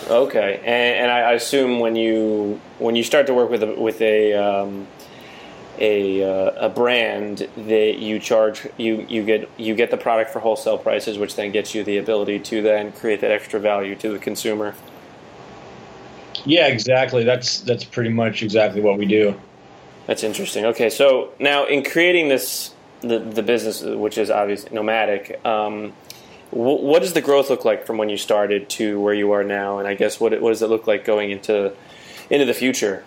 Okay, 0.08 0.58
and, 0.64 1.04
and 1.04 1.12
I 1.12 1.34
assume 1.34 1.80
when 1.80 1.96
you 1.96 2.62
when 2.78 2.96
you 2.96 3.04
start 3.04 3.28
to 3.28 3.34
work 3.34 3.50
with 3.50 3.64
a, 3.64 3.74
with 3.74 4.00
a 4.00 4.36
um, 4.36 4.88
a, 5.80 6.24
uh, 6.24 6.68
a 6.68 6.70
brand 6.70 7.48
that 7.58 7.98
you 8.00 8.20
charge 8.20 8.68
you 8.78 9.06
you 9.10 9.24
get 9.24 9.50
you 9.58 9.76
get 9.76 9.92
the 9.92 9.98
product 9.98 10.32
for 10.32 10.40
wholesale 10.40 10.78
prices, 10.78 11.18
which 11.18 11.36
then 11.36 11.52
gets 11.52 11.76
you 11.76 11.84
the 11.84 11.98
ability 11.98 12.40
to 12.40 12.62
then 12.62 12.92
create 12.94 13.20
that 13.22 13.32
extra 13.32 13.60
value 13.60 13.96
to 13.96 14.10
the 14.14 14.20
consumer. 14.20 14.76
Yeah, 16.46 16.68
exactly. 16.68 17.24
That's 17.24 17.62
that's 17.62 17.84
pretty 17.84 18.10
much 18.10 18.44
exactly 18.44 18.82
what 18.82 18.98
we 18.98 19.06
do. 19.06 19.40
That's 20.06 20.24
interesting. 20.24 20.66
Okay, 20.66 20.90
so 20.90 21.34
now 21.40 21.66
in 21.66 21.84
creating 21.84 22.30
this 22.30 22.74
the 23.02 23.20
the 23.20 23.44
business, 23.44 23.82
which 23.82 24.18
is 24.18 24.30
obviously 24.30 24.74
nomadic. 24.74 25.44
Um, 25.46 25.94
what 26.50 27.02
does 27.02 27.12
the 27.12 27.22
growth 27.22 27.50
look 27.50 27.66
like 27.66 27.86
from 27.86 27.98
when 27.98 28.08
you 28.08 28.16
started 28.16 28.70
to 28.70 29.02
where 29.02 29.14
you 29.14 29.32
are 29.34 29.44
now? 29.44 29.80
And 29.80 29.88
I 29.88 29.96
guess 29.96 30.20
what 30.20 30.40
what 30.42 30.50
does 30.50 30.62
it 30.62 30.70
look 30.70 30.88
like 30.88 31.04
going 31.04 31.32
into 31.32 31.74
into 32.30 32.46
the 32.46 32.54
future? 32.54 33.04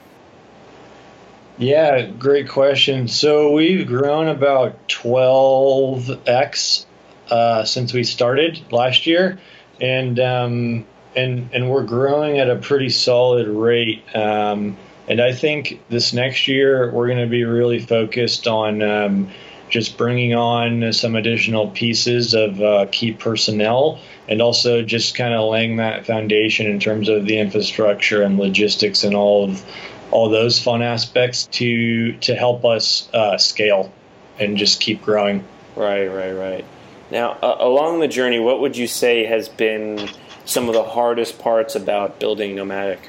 Yeah, 1.59 2.07
great 2.07 2.49
question. 2.49 3.07
So 3.09 3.53
we've 3.53 3.87
grown 3.87 4.29
about 4.29 4.88
12x 4.88 6.87
uh, 7.31 7.64
since 7.64 7.93
we 7.93 8.03
started 8.03 8.73
last 8.73 9.07
year, 9.07 9.38
and 9.79 10.19
um, 10.19 10.87
and 11.16 11.49
and 11.53 11.70
we're 11.70 11.85
growing 11.85 12.38
at 12.38 12.51
a 12.51 12.57
pretty 12.57 12.88
solid 12.90 13.49
rate. 13.49 14.05
Um, 14.14 14.77
and 15.09 15.20
I 15.20 15.33
think 15.33 15.83
this 15.88 16.12
next 16.12 16.46
year 16.46 16.90
we're 16.92 17.09
going 17.09 17.18
to 17.18 17.27
be 17.27 17.44
really 17.44 17.81
focused 17.81 18.46
on 18.46 18.81
um, 18.83 19.31
just 19.68 19.96
bringing 19.96 20.35
on 20.35 20.92
some 20.92 21.16
additional 21.16 21.68
pieces 21.70 22.35
of 22.35 22.61
uh, 22.61 22.87
key 22.92 23.12
personnel 23.12 24.01
and 24.29 24.40
also 24.40 24.83
just 24.83 25.14
kind 25.16 25.35
of 25.35 25.51
laying 25.51 25.77
that 25.77 26.07
foundation 26.07 26.66
in 26.66 26.79
terms 26.79 27.09
of 27.09 27.27
the 27.27 27.38
infrastructure 27.38 28.23
and 28.23 28.38
logistics 28.38 29.03
and 29.03 29.14
all 29.14 29.44
of 29.44 29.64
all 30.11 30.29
those 30.29 30.61
fun 30.61 30.83
aspects 30.83 31.46
to 31.46 32.12
to 32.18 32.35
help 32.35 32.64
us 32.64 33.09
uh, 33.14 33.38
scale 33.38 33.92
and 34.38 34.57
just 34.57 34.81
keep 34.81 35.03
growing. 35.03 35.44
Right, 35.77 36.07
right, 36.07 36.33
right. 36.33 36.64
Now, 37.11 37.33
uh, 37.42 37.57
along 37.59 38.01
the 38.01 38.09
journey, 38.09 38.38
what 38.38 38.61
would 38.61 38.77
you 38.77 38.87
say 38.87 39.25
has 39.25 39.49
been 39.49 40.09
some 40.51 40.69
of 40.69 40.75
the 40.75 40.83
hardest 40.83 41.39
parts 41.39 41.77
about 41.77 42.19
building 42.19 42.57
Nomadic? 42.57 43.09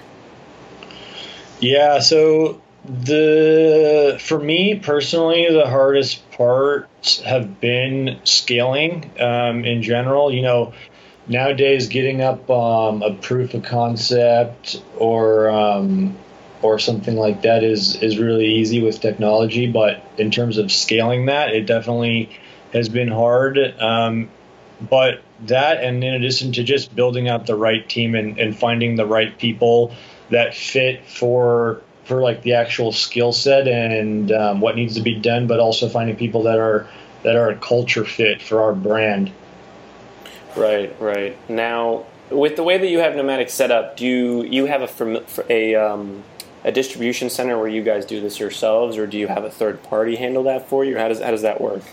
Yeah, 1.59 1.99
so 1.99 2.61
the 2.85 4.19
for 4.21 4.39
me 4.39 4.75
personally, 4.75 5.47
the 5.51 5.67
hardest 5.67 6.29
parts 6.31 7.21
have 7.21 7.59
been 7.59 8.19
scaling 8.23 9.11
um, 9.19 9.65
in 9.65 9.81
general. 9.81 10.31
You 10.31 10.43
know, 10.43 10.73
nowadays 11.27 11.87
getting 11.87 12.21
up 12.21 12.49
um, 12.49 13.01
a 13.01 13.13
proof 13.13 13.53
of 13.53 13.63
concept 13.63 14.81
or 14.97 15.49
um, 15.49 16.17
or 16.61 16.77
something 16.77 17.15
like 17.15 17.41
that 17.41 17.63
is 17.63 17.95
is 18.01 18.17
really 18.19 18.55
easy 18.55 18.81
with 18.81 19.01
technology. 19.01 19.71
But 19.71 20.03
in 20.17 20.31
terms 20.31 20.57
of 20.57 20.71
scaling 20.71 21.25
that, 21.25 21.53
it 21.53 21.65
definitely 21.65 22.29
has 22.73 22.89
been 22.89 23.09
hard. 23.09 23.57
Um, 23.79 24.29
but 24.79 25.21
that, 25.47 25.83
and 25.83 26.03
in 26.03 26.13
addition 26.13 26.51
to 26.53 26.63
just 26.63 26.95
building 26.95 27.27
out 27.27 27.45
the 27.45 27.55
right 27.55 27.87
team 27.87 28.15
and, 28.15 28.39
and 28.39 28.57
finding 28.57 28.95
the 28.95 29.05
right 29.05 29.37
people 29.37 29.93
that 30.29 30.53
fit 30.55 31.05
for 31.07 31.81
for 32.05 32.21
like 32.21 32.41
the 32.41 32.53
actual 32.53 32.91
skill 32.91 33.31
set 33.31 33.67
and 33.67 34.31
um, 34.31 34.59
what 34.59 34.75
needs 34.75 34.95
to 34.95 35.01
be 35.01 35.15
done, 35.15 35.47
but 35.47 35.59
also 35.59 35.87
finding 35.87 36.15
people 36.15 36.43
that 36.43 36.59
are 36.59 36.87
that 37.23 37.35
are 37.35 37.49
a 37.49 37.55
culture 37.57 38.03
fit 38.05 38.41
for 38.41 38.61
our 38.61 38.73
brand. 38.73 39.31
Right, 40.55 40.93
right. 40.99 41.37
Now, 41.49 42.05
with 42.29 42.55
the 42.55 42.63
way 42.63 42.77
that 42.77 42.87
you 42.87 42.99
have 42.99 43.15
Nomadic 43.15 43.49
set 43.49 43.71
up, 43.71 43.97
do 43.97 44.05
you 44.05 44.43
you 44.43 44.65
have 44.65 44.81
a 44.81 45.23
a 45.49 45.75
um, 45.75 46.23
a 46.63 46.71
distribution 46.71 47.29
center 47.29 47.57
where 47.57 47.67
you 47.67 47.83
guys 47.83 48.05
do 48.05 48.19
this 48.21 48.39
yourselves, 48.39 48.97
or 48.97 49.07
do 49.07 49.17
you 49.17 49.27
have 49.27 49.43
a 49.43 49.51
third 49.51 49.83
party 49.83 50.15
handle 50.15 50.43
that 50.43 50.67
for 50.67 50.83
you? 50.83 50.97
How 50.97 51.07
does 51.07 51.21
how 51.21 51.31
does 51.31 51.43
that 51.43 51.61
work? 51.61 51.83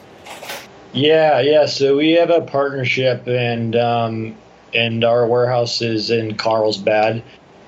Yeah, 0.92 1.40
yeah. 1.40 1.66
So 1.66 1.96
we 1.96 2.12
have 2.12 2.30
a 2.30 2.40
partnership, 2.40 3.26
and 3.26 3.76
um, 3.76 4.36
and 4.74 5.04
our 5.04 5.26
warehouse 5.26 5.82
is 5.82 6.10
in 6.10 6.36
Carlsbad, 6.36 7.22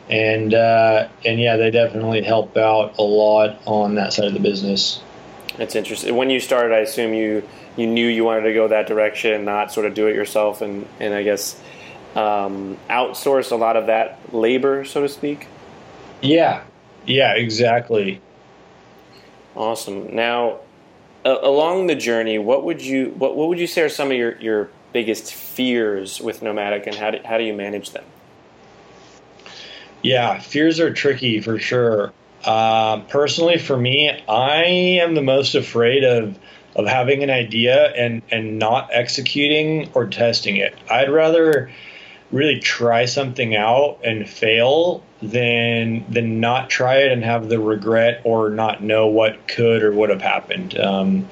and 0.08 0.54
uh, 0.54 1.08
and 1.24 1.40
yeah, 1.40 1.56
they 1.56 1.70
definitely 1.70 2.22
help 2.22 2.56
out 2.56 2.98
a 2.98 3.02
lot 3.02 3.60
on 3.66 3.94
that 3.96 4.12
side 4.12 4.26
of 4.26 4.34
the 4.34 4.40
business. 4.40 5.02
That's 5.56 5.74
interesting. 5.74 6.16
When 6.16 6.30
you 6.30 6.40
started, 6.40 6.74
I 6.74 6.78
assume 6.78 7.14
you 7.14 7.46
you 7.76 7.86
knew 7.86 8.06
you 8.06 8.24
wanted 8.24 8.42
to 8.42 8.54
go 8.54 8.68
that 8.68 8.86
direction, 8.86 9.44
not 9.44 9.72
sort 9.72 9.86
of 9.86 9.94
do 9.94 10.06
it 10.06 10.14
yourself, 10.14 10.62
and 10.62 10.86
and 10.98 11.14
I 11.14 11.22
guess 11.22 11.60
um, 12.14 12.78
outsource 12.88 13.52
a 13.52 13.56
lot 13.56 13.76
of 13.76 13.86
that 13.86 14.18
labor, 14.34 14.84
so 14.84 15.02
to 15.02 15.08
speak. 15.08 15.46
Yeah, 16.22 16.62
yeah, 17.06 17.34
exactly. 17.34 18.20
Awesome. 19.54 20.14
Now, 20.14 20.60
uh, 21.24 21.38
along 21.42 21.86
the 21.86 21.94
journey, 21.94 22.38
what 22.38 22.64
would 22.64 22.82
you 22.82 23.10
what 23.18 23.36
what 23.36 23.48
would 23.48 23.58
you 23.58 23.66
say 23.66 23.82
are 23.82 23.88
some 23.88 24.10
of 24.10 24.16
your 24.16 24.38
your 24.40 24.70
biggest 24.92 25.32
fears 25.34 26.20
with 26.20 26.42
nomadic, 26.42 26.86
and 26.86 26.96
how 26.96 27.10
do, 27.10 27.18
how 27.24 27.38
do 27.38 27.44
you 27.44 27.54
manage 27.54 27.90
them? 27.90 28.04
Yeah, 30.02 30.38
fears 30.38 30.80
are 30.80 30.92
tricky 30.92 31.40
for 31.40 31.58
sure. 31.58 32.12
Uh, 32.44 33.00
personally, 33.00 33.58
for 33.58 33.76
me, 33.76 34.08
I 34.28 34.64
am 34.64 35.14
the 35.14 35.22
most 35.22 35.54
afraid 35.54 36.04
of 36.04 36.38
of 36.76 36.86
having 36.86 37.22
an 37.22 37.30
idea 37.30 37.92
and 37.92 38.22
and 38.30 38.58
not 38.58 38.88
executing 38.92 39.90
or 39.94 40.06
testing 40.06 40.56
it. 40.56 40.74
I'd 40.90 41.10
rather 41.10 41.70
really 42.32 42.60
try 42.60 43.04
something 43.04 43.56
out 43.56 43.98
and 44.04 44.28
fail 44.28 45.02
than 45.22 46.04
than 46.10 46.40
not 46.40 46.70
try 46.70 46.96
it 46.96 47.12
and 47.12 47.22
have 47.24 47.48
the 47.48 47.60
regret 47.60 48.22
or 48.24 48.50
not 48.50 48.82
know 48.82 49.06
what 49.06 49.46
could 49.48 49.82
or 49.82 49.92
would 49.92 50.10
have 50.10 50.22
happened. 50.22 50.78
Um, 50.78 51.28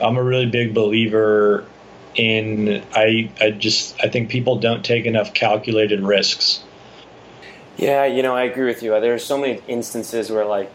I'm 0.00 0.16
a 0.16 0.22
really 0.22 0.46
big 0.46 0.74
believer 0.74 1.66
in 2.14 2.82
I 2.94 3.30
I 3.40 3.50
just 3.50 3.96
I 4.02 4.08
think 4.08 4.30
people 4.30 4.58
don't 4.58 4.84
take 4.84 5.04
enough 5.04 5.34
calculated 5.34 6.00
risks. 6.00 6.62
Yeah, 7.76 8.06
you 8.06 8.22
know, 8.22 8.34
I 8.34 8.44
agree 8.44 8.66
with 8.66 8.82
you. 8.82 8.98
There 9.00 9.14
are 9.14 9.18
so 9.18 9.36
many 9.36 9.60
instances 9.68 10.30
where, 10.30 10.46
like, 10.46 10.72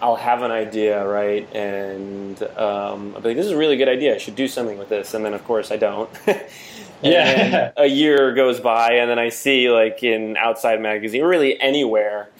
I'll 0.00 0.16
have 0.16 0.42
an 0.42 0.50
idea, 0.50 1.06
right, 1.06 1.46
and 1.54 2.42
um, 2.42 3.12
I'll 3.14 3.20
be 3.20 3.28
like, 3.28 3.36
"This 3.36 3.46
is 3.46 3.52
a 3.52 3.56
really 3.58 3.76
good 3.76 3.88
idea. 3.88 4.14
I 4.14 4.18
should 4.18 4.34
do 4.34 4.48
something 4.48 4.78
with 4.78 4.88
this," 4.88 5.12
and 5.12 5.24
then, 5.24 5.34
of 5.34 5.44
course, 5.44 5.70
I 5.70 5.76
don't. 5.76 6.10
yeah. 7.04 7.72
a 7.76 7.86
year 7.86 8.34
goes 8.34 8.60
by, 8.60 8.94
and 8.94 9.10
then 9.10 9.18
I 9.18 9.28
see, 9.28 9.70
like, 9.70 10.02
in 10.02 10.36
Outside 10.36 10.80
Magazine, 10.80 11.22
really 11.22 11.60
anywhere, 11.60 12.30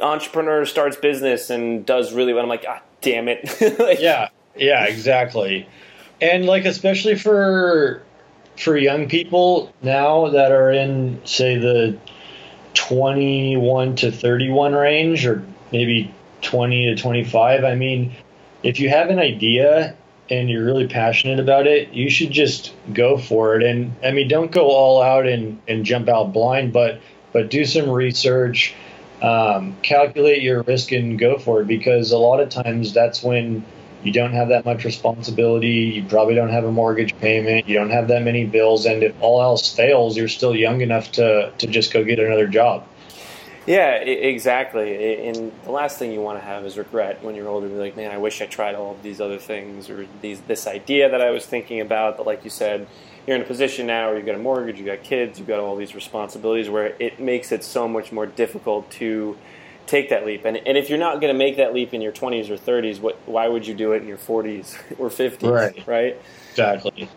entrepreneur 0.00 0.64
starts 0.66 0.96
business 0.96 1.50
and 1.50 1.84
does 1.86 2.12
really 2.12 2.32
well. 2.32 2.42
I'm 2.42 2.48
like, 2.48 2.64
ah, 2.68 2.82
damn 3.00 3.28
it. 3.28 3.44
like, 3.78 4.00
yeah, 4.00 4.28
yeah, 4.56 4.84
exactly. 4.84 5.68
And 6.20 6.46
like, 6.46 6.64
especially 6.64 7.16
for 7.16 8.02
for 8.56 8.76
young 8.76 9.08
people 9.08 9.72
now 9.82 10.28
that 10.28 10.52
are 10.52 10.70
in, 10.70 11.20
say, 11.24 11.56
the 11.56 11.98
21 12.74 13.96
to 13.96 14.12
31 14.12 14.74
range 14.74 15.26
or 15.26 15.44
maybe 15.72 16.12
20 16.42 16.94
to 16.94 17.00
25. 17.00 17.64
I 17.64 17.74
mean, 17.74 18.12
if 18.62 18.78
you 18.78 18.88
have 18.88 19.10
an 19.10 19.18
idea 19.18 19.96
and 20.30 20.48
you're 20.48 20.64
really 20.64 20.86
passionate 20.86 21.40
about 21.40 21.66
it, 21.66 21.92
you 21.92 22.08
should 22.08 22.30
just 22.30 22.72
go 22.92 23.18
for 23.18 23.56
it. 23.56 23.62
And 23.62 23.94
I 24.04 24.12
mean, 24.12 24.28
don't 24.28 24.50
go 24.50 24.70
all 24.70 25.02
out 25.02 25.26
and, 25.26 25.60
and 25.68 25.84
jump 25.84 26.08
out 26.08 26.32
blind, 26.32 26.72
but 26.72 27.00
but 27.32 27.50
do 27.50 27.64
some 27.64 27.88
research, 27.88 28.74
um, 29.22 29.76
calculate 29.82 30.42
your 30.42 30.62
risk 30.62 30.92
and 30.92 31.18
go 31.18 31.38
for 31.38 31.62
it 31.62 31.66
because 31.66 32.12
a 32.12 32.18
lot 32.18 32.40
of 32.40 32.50
times 32.50 32.92
that's 32.92 33.22
when 33.22 33.64
you 34.02 34.12
don't 34.12 34.32
have 34.32 34.48
that 34.48 34.64
much 34.64 34.84
responsibility. 34.84 35.68
You 35.68 36.04
probably 36.04 36.34
don't 36.34 36.50
have 36.50 36.64
a 36.64 36.72
mortgage 36.72 37.16
payment. 37.18 37.68
You 37.68 37.76
don't 37.76 37.90
have 37.90 38.08
that 38.08 38.22
many 38.22 38.44
bills. 38.44 38.84
And 38.84 39.02
if 39.02 39.14
all 39.20 39.40
else 39.40 39.74
fails, 39.74 40.16
you're 40.16 40.28
still 40.28 40.54
young 40.54 40.80
enough 40.80 41.12
to, 41.12 41.52
to 41.56 41.66
just 41.66 41.92
go 41.92 42.02
get 42.02 42.18
another 42.18 42.48
job. 42.48 42.86
Yeah, 43.66 43.94
exactly. 43.94 45.28
And 45.28 45.52
the 45.64 45.70
last 45.70 45.98
thing 45.98 46.10
you 46.10 46.20
want 46.20 46.38
to 46.38 46.44
have 46.44 46.64
is 46.66 46.76
regret 46.76 47.22
when 47.22 47.36
you're 47.36 47.48
older. 47.48 47.68
Be 47.68 47.74
like, 47.74 47.96
man, 47.96 48.10
I 48.10 48.18
wish 48.18 48.42
I 48.42 48.46
tried 48.46 48.74
all 48.74 48.92
of 48.92 49.02
these 49.02 49.20
other 49.20 49.38
things 49.38 49.88
or 49.88 50.06
these 50.20 50.40
this 50.42 50.66
idea 50.66 51.08
that 51.10 51.20
I 51.20 51.30
was 51.30 51.46
thinking 51.46 51.80
about. 51.80 52.16
But 52.16 52.26
like 52.26 52.42
you 52.42 52.50
said, 52.50 52.88
you're 53.26 53.36
in 53.36 53.42
a 53.42 53.46
position 53.46 53.86
now 53.86 54.08
where 54.08 54.16
you've 54.16 54.26
got 54.26 54.34
a 54.34 54.38
mortgage, 54.38 54.78
you've 54.78 54.86
got 54.86 55.04
kids, 55.04 55.38
you've 55.38 55.46
got 55.46 55.60
all 55.60 55.76
these 55.76 55.94
responsibilities 55.94 56.68
where 56.68 56.96
it 56.98 57.20
makes 57.20 57.52
it 57.52 57.62
so 57.62 57.86
much 57.86 58.10
more 58.10 58.26
difficult 58.26 58.90
to 58.92 59.38
take 59.86 60.10
that 60.10 60.26
leap. 60.26 60.44
And, 60.44 60.56
and 60.56 60.76
if 60.76 60.88
you're 60.88 60.98
not 60.98 61.20
going 61.20 61.32
to 61.32 61.38
make 61.38 61.56
that 61.56 61.72
leap 61.72 61.94
in 61.94 62.00
your 62.00 62.12
20s 62.12 62.50
or 62.50 62.56
30s, 62.56 63.00
what, 63.00 63.16
why 63.26 63.46
would 63.46 63.66
you 63.66 63.74
do 63.74 63.92
it 63.92 64.02
in 64.02 64.08
your 64.08 64.18
40s 64.18 64.76
or 64.98 65.08
50s? 65.08 65.52
Right. 65.52 65.86
Right. 65.86 66.20
Exactly. 66.50 67.08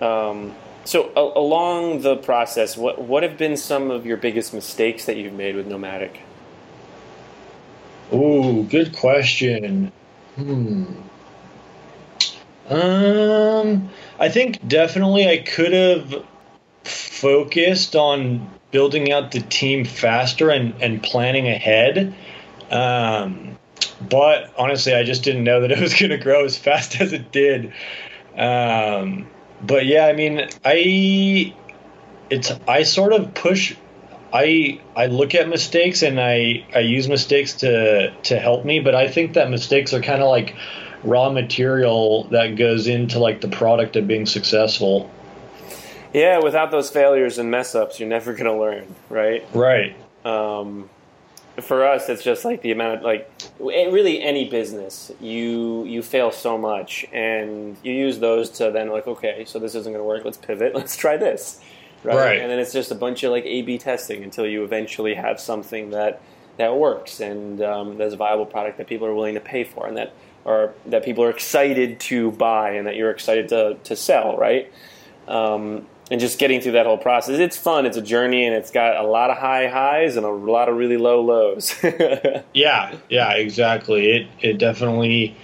Um, 0.00 0.54
so 0.88 1.12
a- 1.14 1.38
along 1.38 2.00
the 2.00 2.16
process, 2.16 2.74
what 2.74 2.98
what 3.02 3.22
have 3.22 3.36
been 3.36 3.58
some 3.58 3.90
of 3.90 4.06
your 4.06 4.16
biggest 4.16 4.54
mistakes 4.54 5.04
that 5.04 5.18
you've 5.18 5.34
made 5.34 5.54
with 5.54 5.66
Nomadic? 5.66 6.20
Ooh, 8.10 8.62
good 8.62 8.96
question. 8.96 9.92
Hmm. 10.36 10.84
Um, 12.70 13.90
I 14.18 14.30
think 14.30 14.66
definitely 14.66 15.28
I 15.28 15.38
could 15.38 15.74
have 15.74 16.24
focused 16.84 17.94
on 17.94 18.48
building 18.70 19.12
out 19.12 19.32
the 19.32 19.40
team 19.40 19.84
faster 19.84 20.48
and, 20.48 20.74
and 20.80 21.02
planning 21.02 21.48
ahead. 21.48 22.14
Um, 22.70 23.58
but 24.08 24.54
honestly, 24.56 24.94
I 24.94 25.04
just 25.04 25.22
didn't 25.22 25.44
know 25.44 25.60
that 25.60 25.70
it 25.70 25.80
was 25.80 25.92
going 25.92 26.10
to 26.10 26.18
grow 26.18 26.46
as 26.46 26.56
fast 26.56 26.98
as 27.00 27.12
it 27.12 27.30
did. 27.30 27.74
Um, 28.38 29.26
but 29.62 29.86
yeah, 29.86 30.06
I 30.06 30.12
mean, 30.12 30.48
I 30.64 31.54
it's 32.30 32.52
I 32.66 32.82
sort 32.82 33.12
of 33.12 33.34
push. 33.34 33.74
I 34.32 34.80
I 34.94 35.06
look 35.06 35.34
at 35.34 35.48
mistakes 35.48 36.02
and 36.02 36.20
I 36.20 36.66
I 36.74 36.80
use 36.80 37.08
mistakes 37.08 37.54
to 37.54 38.10
to 38.24 38.38
help 38.38 38.64
me, 38.64 38.80
but 38.80 38.94
I 38.94 39.08
think 39.08 39.34
that 39.34 39.50
mistakes 39.50 39.94
are 39.94 40.02
kind 40.02 40.22
of 40.22 40.28
like 40.28 40.54
raw 41.02 41.30
material 41.30 42.24
that 42.24 42.56
goes 42.56 42.86
into 42.86 43.18
like 43.18 43.40
the 43.40 43.48
product 43.48 43.96
of 43.96 44.06
being 44.06 44.26
successful. 44.26 45.10
Yeah, 46.12 46.38
without 46.42 46.70
those 46.70 46.90
failures 46.90 47.38
and 47.38 47.50
mess 47.50 47.74
ups, 47.74 48.00
you're 48.00 48.08
never 48.08 48.32
going 48.32 48.46
to 48.46 48.58
learn, 48.58 48.94
right? 49.10 49.46
Right. 49.54 49.94
Um, 50.24 50.88
for 51.60 51.84
us, 51.84 52.08
it's 52.08 52.22
just 52.22 52.44
like 52.44 52.62
the 52.62 52.70
amount 52.70 52.98
of 52.98 53.02
like 53.02 53.30
really 53.58 54.22
any 54.22 54.48
business 54.48 55.10
you 55.20 55.84
you 55.84 56.02
fail 56.02 56.30
so 56.30 56.58
much, 56.58 57.06
and 57.12 57.76
you 57.82 57.92
use 57.92 58.18
those 58.18 58.50
to 58.50 58.70
then 58.70 58.88
like 58.88 59.06
okay, 59.06 59.44
so 59.44 59.58
this 59.58 59.74
isn't 59.74 59.92
going 59.92 60.02
to 60.02 60.06
work. 60.06 60.24
Let's 60.24 60.36
pivot. 60.36 60.74
Let's 60.74 60.96
try 60.96 61.16
this, 61.16 61.60
right? 62.02 62.16
Right. 62.16 62.40
And 62.40 62.50
then 62.50 62.58
it's 62.58 62.72
just 62.72 62.90
a 62.90 62.94
bunch 62.94 63.22
of 63.22 63.32
like 63.32 63.44
A/B 63.44 63.78
testing 63.78 64.22
until 64.22 64.46
you 64.46 64.64
eventually 64.64 65.14
have 65.14 65.40
something 65.40 65.90
that 65.90 66.20
that 66.56 66.76
works 66.76 67.20
and 67.20 67.62
um, 67.62 67.98
there's 67.98 68.12
a 68.12 68.16
viable 68.16 68.46
product 68.46 68.78
that 68.78 68.88
people 68.88 69.06
are 69.06 69.14
willing 69.14 69.34
to 69.34 69.40
pay 69.40 69.64
for, 69.64 69.86
and 69.86 69.96
that 69.96 70.12
or 70.44 70.74
that 70.86 71.04
people 71.04 71.24
are 71.24 71.30
excited 71.30 72.00
to 72.00 72.32
buy, 72.32 72.70
and 72.70 72.86
that 72.86 72.96
you're 72.96 73.10
excited 73.10 73.48
to 73.48 73.78
to 73.84 73.96
sell, 73.96 74.36
right? 74.36 74.72
Um, 75.26 75.86
and 76.10 76.20
just 76.20 76.38
getting 76.38 76.60
through 76.60 76.72
that 76.72 76.86
whole 76.86 76.98
process. 76.98 77.38
It's 77.38 77.56
fun. 77.56 77.86
It's 77.86 77.96
a 77.96 78.02
journey, 78.02 78.44
and 78.44 78.54
it's 78.54 78.70
got 78.70 78.96
a 78.96 79.06
lot 79.06 79.30
of 79.30 79.36
high 79.36 79.68
highs 79.68 80.16
and 80.16 80.24
a 80.24 80.30
lot 80.30 80.68
of 80.68 80.76
really 80.76 80.96
low 80.96 81.20
lows. 81.20 81.74
yeah, 82.54 82.96
yeah, 83.08 83.32
exactly. 83.34 84.10
It 84.10 84.28
it 84.40 84.58
definitely 84.58 85.36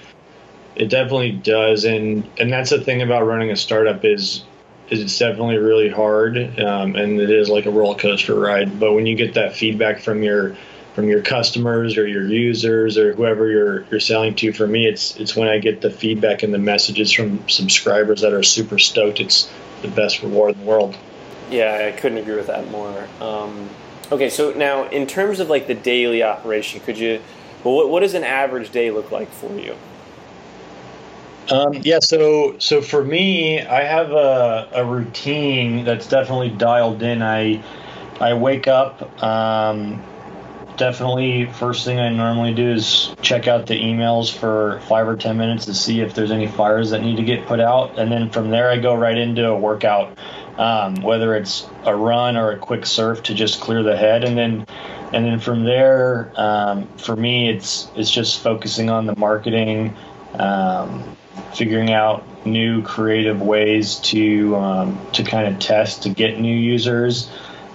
it 0.77 0.89
definitely 0.89 1.33
does, 1.33 1.85
and 1.85 2.29
and 2.39 2.53
that's 2.53 2.71
the 2.71 2.81
thing 2.81 3.03
about 3.03 3.27
running 3.27 3.51
a 3.51 3.57
startup 3.57 4.05
is 4.05 4.45
is 4.91 5.01
it's 5.01 5.19
definitely 5.19 5.57
really 5.57 5.89
hard, 5.89 6.37
um, 6.61 6.97
and 6.97 7.21
it 7.21 7.31
is 7.31 7.49
like 7.49 7.67
a 7.67 7.71
roller 7.71 7.97
coaster 7.97 8.39
ride. 8.39 8.79
But 8.79 8.93
when 8.93 9.07
you 9.07 9.17
get 9.17 9.35
that 9.35 9.57
feedback 9.57 10.01
from 10.01 10.23
your 10.23 10.57
from 10.95 11.09
your 11.09 11.23
customers 11.23 11.99
or 11.99 12.07
your 12.07 12.25
users 12.25 12.97
or 12.97 13.15
whoever 13.15 13.51
you're 13.51 13.83
you're 13.91 14.01
selling 14.01 14.35
to, 14.37 14.53
for 14.53 14.67
me, 14.67 14.87
it's 14.87 15.17
it's 15.17 15.37
when 15.37 15.49
I 15.49 15.59
get 15.59 15.81
the 15.81 15.91
feedback 15.91 16.43
and 16.43 16.55
the 16.55 16.59
messages 16.59 17.13
from 17.13 17.47
subscribers 17.49 18.23
that 18.23 18.33
are 18.33 18.43
super 18.43 18.79
stoked. 18.79 19.21
It's 19.21 19.51
the 19.85 19.95
best 19.95 20.23
reward 20.23 20.55
in 20.55 20.61
the 20.61 20.67
world. 20.67 20.97
Yeah, 21.51 21.91
I 21.93 21.99
couldn't 21.99 22.19
agree 22.19 22.37
with 22.37 22.47
that 22.47 22.71
more. 22.71 23.07
Um, 23.21 23.69
okay, 24.11 24.31
so 24.31 24.53
now 24.53 24.89
in 24.89 25.07
terms 25.07 25.41
of 25.41 25.51
like 25.51 25.67
the 25.67 25.75
daily 25.75 26.23
operation, 26.23 26.81
could 26.81 26.99
you? 26.99 27.21
Well, 27.63 27.75
what, 27.75 27.91
what 27.91 28.01
does 28.01 28.15
an 28.15 28.25
average 28.25 28.71
day 28.71 28.91
look 28.91 29.11
like 29.11 29.31
for 29.31 29.55
you? 29.59 29.77
Um, 31.51 31.75
yeah, 31.83 31.99
so 32.01 32.59
so 32.59 32.81
for 32.81 33.05
me, 33.05 33.61
I 33.61 33.83
have 33.83 34.13
a, 34.13 34.69
a 34.73 34.85
routine 34.85 35.85
that's 35.85 36.09
definitely 36.09 36.51
dialed 36.51 37.03
in. 37.03 37.23
I 37.23 37.63
I 38.21 38.33
wake 38.33 38.67
up. 38.67 39.23
Um, 39.23 40.03
definitely, 40.77 41.47
first 41.47 41.85
thing 41.85 41.99
I 41.99 42.09
normally 42.09 42.55
do 42.55 42.73
is 42.73 43.15
check 43.23 43.49
out 43.49 43.67
the 43.67 43.75
emails 43.75 44.37
for 44.37 44.81
five 44.89 45.09
or 45.09 45.17
ten 45.17 45.37
minutes 45.37 45.67
to 45.67 45.75
see 45.75 46.01
if 46.01 46.15
there's 46.15 46.31
any 46.31 46.47
fires 46.47 46.91
that 46.91 47.03
need 47.03 47.17
to 47.17 47.25
get 47.25 47.47
put 47.47 47.61
out, 47.61 47.99
and 47.99 48.11
then 48.11 48.31
from 48.31 48.51
there 48.51 48.71
I 48.71 48.79
go 48.79 48.95
right 48.95 49.17
into 49.17 49.49
a 49.49 49.57
workout, 49.57 50.19
um, 50.59 50.97
whether 50.97 51.35
it's 51.35 51.67
a 51.85 51.95
run 51.95 52.37
or 52.37 52.53
a 52.53 52.59
quick 52.59 52.87
surf 52.87 53.23
to 53.25 53.35
just 53.35 53.61
clear 53.61 53.83
the 53.83 53.97
head, 53.97 54.25
and 54.25 54.37
then 54.37 54.67
and 55.13 55.25
then 55.25 55.39
from 55.41 55.65
there, 55.65 56.33
um, 56.37 56.89
for 56.97 57.17
me, 57.17 57.49
it's 57.49 57.89
it's 57.97 58.11
just 58.11 58.43
focusing 58.43 58.91
on 58.91 59.07
the 59.07 59.17
marketing. 59.17 59.97
Um, 60.35 61.17
figuring 61.55 61.93
out 61.93 62.25
new 62.45 62.83
creative 62.83 63.41
ways 63.41 63.97
to 63.97 64.57
um, 64.57 65.07
to 65.13 65.23
kind 65.23 65.53
of 65.53 65.61
test 65.61 66.03
to 66.03 66.09
get 66.09 66.39
new 66.39 66.57
users, 66.57 67.31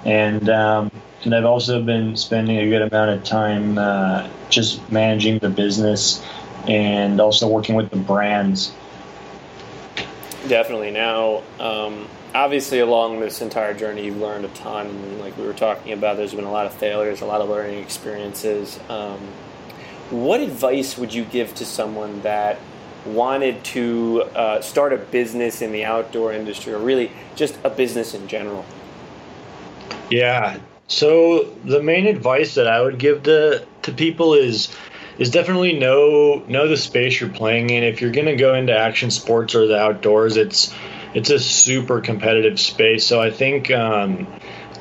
and 0.05 0.49
um, 0.49 0.91
and 1.23 1.35
I've 1.35 1.45
also 1.45 1.81
been 1.83 2.15
spending 2.15 2.57
a 2.57 2.69
good 2.69 2.81
amount 2.81 3.11
of 3.11 3.23
time 3.23 3.77
uh, 3.77 4.29
just 4.49 4.89
managing 4.91 5.39
the 5.39 5.49
business 5.49 6.25
and 6.67 7.19
also 7.19 7.47
working 7.47 7.75
with 7.75 7.89
the 7.89 7.97
brands. 7.97 8.73
Definitely. 10.47 10.91
Now, 10.91 11.43
um, 11.59 12.07
obviously, 12.33 12.79
along 12.79 13.19
this 13.19 13.41
entire 13.41 13.73
journey, 13.73 14.05
you've 14.05 14.17
learned 14.17 14.45
a 14.45 14.49
ton. 14.49 15.19
Like 15.19 15.37
we 15.37 15.45
were 15.45 15.53
talking 15.53 15.93
about, 15.93 16.17
there's 16.17 16.33
been 16.33 16.45
a 16.45 16.51
lot 16.51 16.65
of 16.65 16.73
failures, 16.73 17.21
a 17.21 17.25
lot 17.25 17.41
of 17.41 17.49
learning 17.49 17.79
experiences. 17.79 18.79
Um, 18.89 19.19
what 20.09 20.39
advice 20.39 20.97
would 20.97 21.13
you 21.13 21.25
give 21.25 21.53
to 21.55 21.65
someone 21.65 22.21
that 22.21 22.57
wanted 23.05 23.63
to 23.63 24.23
uh, 24.35 24.61
start 24.61 24.93
a 24.93 24.97
business 24.97 25.61
in 25.61 25.71
the 25.71 25.85
outdoor 25.85 26.33
industry, 26.33 26.73
or 26.73 26.79
really 26.79 27.11
just 27.35 27.57
a 27.63 27.69
business 27.69 28.13
in 28.13 28.27
general? 28.27 28.65
Yeah. 30.09 30.59
So 30.89 31.43
the 31.63 31.81
main 31.81 32.07
advice 32.07 32.55
that 32.55 32.67
I 32.67 32.81
would 32.81 32.97
give 32.97 33.23
to 33.23 33.65
to 33.83 33.91
people 33.91 34.33
is 34.33 34.75
is 35.19 35.29
definitely 35.29 35.73
know 35.73 36.43
know 36.47 36.67
the 36.67 36.77
space 36.77 37.21
you're 37.21 37.29
playing 37.29 37.69
in. 37.69 37.83
If 37.83 38.01
you're 38.01 38.11
going 38.11 38.25
to 38.25 38.35
go 38.35 38.55
into 38.55 38.75
action 38.75 39.11
sports 39.11 39.53
or 39.53 39.67
the 39.67 39.77
outdoors, 39.77 40.35
it's 40.35 40.73
it's 41.13 41.29
a 41.29 41.39
super 41.39 42.01
competitive 42.01 42.59
space. 42.59 43.05
So 43.05 43.21
I 43.21 43.29
think 43.29 43.69
um, 43.69 44.27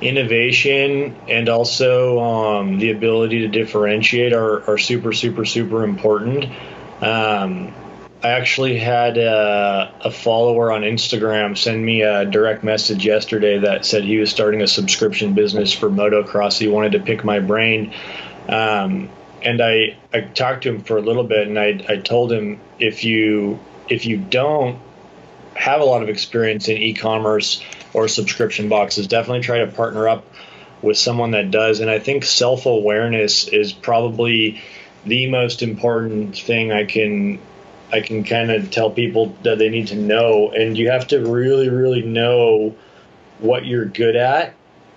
innovation 0.00 1.14
and 1.28 1.48
also 1.48 2.18
um, 2.20 2.78
the 2.78 2.90
ability 2.90 3.40
to 3.40 3.48
differentiate 3.48 4.32
are, 4.32 4.68
are 4.68 4.78
super 4.78 5.12
super 5.12 5.44
super 5.44 5.84
important. 5.84 6.46
Um, 7.02 7.74
I 8.22 8.30
actually 8.30 8.78
had 8.78 9.16
a, 9.16 9.94
a, 10.00 10.10
follower 10.10 10.72
on 10.72 10.82
Instagram 10.82 11.56
send 11.56 11.84
me 11.84 12.02
a 12.02 12.24
direct 12.24 12.64
message 12.64 13.06
yesterday 13.06 13.58
that 13.58 13.86
said 13.86 14.02
he 14.02 14.18
was 14.18 14.28
starting 14.28 14.60
a 14.60 14.66
subscription 14.66 15.34
business 15.34 15.72
for 15.72 15.88
motocross. 15.88 16.58
He 16.58 16.66
wanted 16.66 16.92
to 16.92 17.00
pick 17.00 17.22
my 17.22 17.38
brain. 17.38 17.94
Um, 18.48 19.08
and 19.40 19.62
I, 19.62 19.96
I 20.12 20.22
talked 20.22 20.64
to 20.64 20.70
him 20.70 20.82
for 20.82 20.96
a 20.96 21.00
little 21.00 21.22
bit 21.22 21.46
and 21.46 21.56
I, 21.56 21.80
I 21.88 21.96
told 21.98 22.32
him 22.32 22.60
if 22.80 23.04
you 23.04 23.60
if 23.88 24.04
you 24.04 24.16
don't 24.16 24.80
have 25.54 25.80
a 25.80 25.84
lot 25.84 26.02
of 26.02 26.08
experience 26.08 26.68
in 26.68 26.76
e-commerce 26.76 27.62
or 27.94 28.08
subscription 28.08 28.68
boxes, 28.68 29.06
definitely 29.06 29.42
try 29.42 29.60
to 29.60 29.68
partner 29.68 30.08
up 30.08 30.24
with 30.82 30.98
someone 30.98 31.30
that 31.32 31.50
does. 31.50 31.80
And 31.80 31.90
I 31.90 32.00
think 32.00 32.24
self-awareness 32.24 33.48
is 33.48 33.72
probably 33.72 34.60
the 35.06 35.30
most 35.30 35.62
important 35.62 36.36
thing 36.36 36.70
I 36.72 36.84
can 36.84 37.38
I 37.92 38.00
can 38.00 38.24
kind 38.24 38.50
of 38.50 38.70
tell 38.70 38.90
people 38.90 39.34
that 39.42 39.58
they 39.58 39.68
need 39.68 39.88
to 39.88 39.96
know, 39.96 40.50
and 40.50 40.76
you 40.76 40.90
have 40.90 41.06
to 41.08 41.20
really, 41.20 41.68
really 41.68 42.02
know 42.02 42.74
what 43.38 43.64
you're 43.64 43.86
good 43.86 44.16
at, 44.16 44.54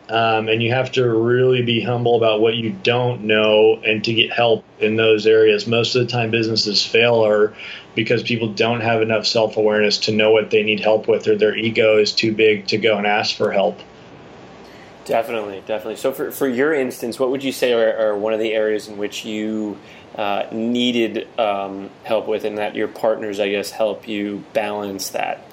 um, 0.10 0.50
and 0.50 0.62
you 0.62 0.74
have 0.74 0.92
to 0.94 1.10
really 1.10 1.62
be 1.62 1.82
humble 1.82 2.18
about 2.18 2.42
what 2.42 2.56
you 2.56 2.72
don't 2.84 3.24
know, 3.24 3.82
and 3.86 4.04
to 4.04 4.14
get 4.14 4.34
help 4.34 4.66
in 4.80 4.98
those 4.98 5.26
areas. 5.26 5.68
Most 5.68 5.96
of 5.96 6.06
the 6.06 6.12
time, 6.12 6.32
businesses 6.32 6.86
fail 6.86 7.26
are 7.26 7.54
because 7.96 8.24
people 8.24 8.50
don't 8.50 8.82
have 8.82 9.02
enough 9.02 9.26
self 9.26 9.56
awareness 9.56 9.98
to 10.00 10.12
know 10.12 10.32
what 10.32 10.50
they 10.50 10.64
need 10.64 10.82
help 10.82 11.08
with, 11.08 11.28
or 11.28 11.36
their 11.36 11.56
ego 11.56 11.98
is 11.98 12.12
too 12.12 12.34
big 12.34 12.68
to 12.68 12.78
go 12.78 12.98
and 12.98 13.08
ask 13.08 13.36
for 13.38 13.52
help. 13.52 13.80
Definitely, 15.06 15.64
definitely. 15.66 15.96
So, 15.96 16.12
for, 16.12 16.32
for 16.32 16.48
your 16.48 16.74
instance, 16.74 17.20
what 17.20 17.32
would 17.32 17.44
you 17.44 17.52
say 17.52 17.74
are, 17.74 17.98
are 17.98 18.18
one 18.18 18.34
of 18.34 18.40
the 18.40 18.54
areas 18.54 18.88
in 18.88 18.98
which 18.98 19.26
you 19.26 19.78
uh, 20.22 20.48
needed 20.52 21.28
um, 21.40 21.90
help 22.04 22.28
with, 22.28 22.46
and 22.46 22.60
that 22.60 22.76
your 22.76 22.88
partners, 22.88 23.40
I 23.40 23.50
guess, 23.50 23.72
help 23.72 24.08
you 24.08 24.44
balance 24.54 25.10
that? 25.10 25.44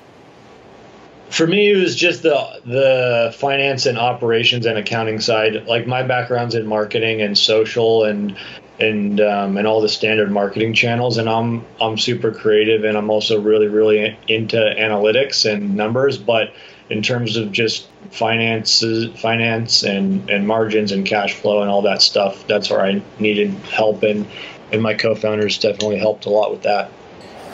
For 1.31 1.47
me, 1.47 1.71
it 1.71 1.77
was 1.77 1.97
just 1.97 2.23
the 2.23 2.61
the 2.67 3.35
finance 3.39 3.87
and 3.87 3.97
operations 3.97 4.67
and 4.67 4.77
accounting 4.77 5.21
side. 5.21 5.67
Like 5.67 5.87
my 5.87 6.03
background's 6.03 6.55
in 6.55 6.67
marketing 6.67 7.23
and 7.23 7.37
social 7.37 8.05
and 8.05 8.37
and 8.79 9.23
um, 9.23 9.57
and 9.57 9.67
all 9.67 9.81
the 9.81 9.89
standard 9.89 10.31
marketing 10.31 10.75
channels, 10.75 11.17
and 11.17 11.31
I'm 11.31 11.65
I'm 11.81 11.97
super 11.97 12.31
creative, 12.31 12.85
and 12.85 12.99
I'm 12.99 13.09
also 13.09 13.41
really 13.41 13.69
really 13.69 14.19
into 14.29 14.57
analytics 14.57 15.51
and 15.51 15.77
numbers, 15.77 16.19
but 16.19 16.53
in 16.91 17.03
terms 17.03 17.37
of 17.37 17.53
just 17.53 17.87
finances, 18.11 19.19
finance 19.21 19.83
and, 19.83 20.29
and 20.31 20.47
margins 20.47 20.93
and 20.93 21.05
cash 21.05 21.35
flow 21.35 21.61
and 21.61 21.71
all 21.71 21.83
that 21.83 22.01
stuff, 22.01 22.47
that's 22.47 22.71
where 22.71 22.81
I 22.81 23.03
needed 23.19 23.51
help. 23.67 24.03
And, 24.03 24.27
and 24.73 24.83
my 24.83 24.95
co-founders 24.95 25.59
definitely 25.59 25.99
helped 25.99 26.27
a 26.27 26.31
lot 26.31 26.51
with 26.51 26.63
that. 26.63 26.91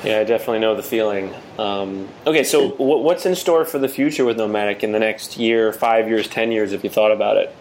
Yeah, 0.04 0.20
I 0.20 0.24
definitely 0.24 0.58
know 0.58 0.74
the 0.76 0.82
feeling. 0.82 1.32
Um, 1.58 2.08
okay, 2.26 2.44
so 2.44 2.70
what's 2.76 3.24
in 3.24 3.34
store 3.34 3.64
for 3.64 3.78
the 3.78 3.88
future 3.88 4.24
with 4.24 4.36
Nomadik 4.36 4.82
in 4.82 4.92
the 4.92 4.98
next 4.98 5.38
year, 5.38 5.72
five 5.72 6.08
years, 6.08 6.28
ten 6.28 6.52
years, 6.52 6.72
if 6.72 6.84
you 6.84 6.90
thought 6.90 7.12
about 7.12 7.38
it? 7.38 7.54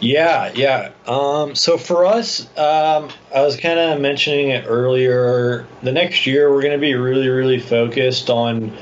Yeah, 0.00 0.52
yeah. 0.54 0.90
Um, 1.06 1.54
so 1.54 1.76
for 1.76 2.06
us, 2.06 2.42
um, 2.56 3.10
I 3.34 3.42
was 3.42 3.56
kind 3.56 3.78
of 3.78 4.00
mentioning 4.00 4.50
it 4.50 4.64
earlier. 4.66 5.66
The 5.82 5.92
next 5.92 6.26
year, 6.26 6.52
we're 6.52 6.62
going 6.62 6.72
to 6.72 6.78
be 6.78 6.94
really, 6.94 7.28
really 7.28 7.60
focused 7.60 8.30
on 8.30 8.76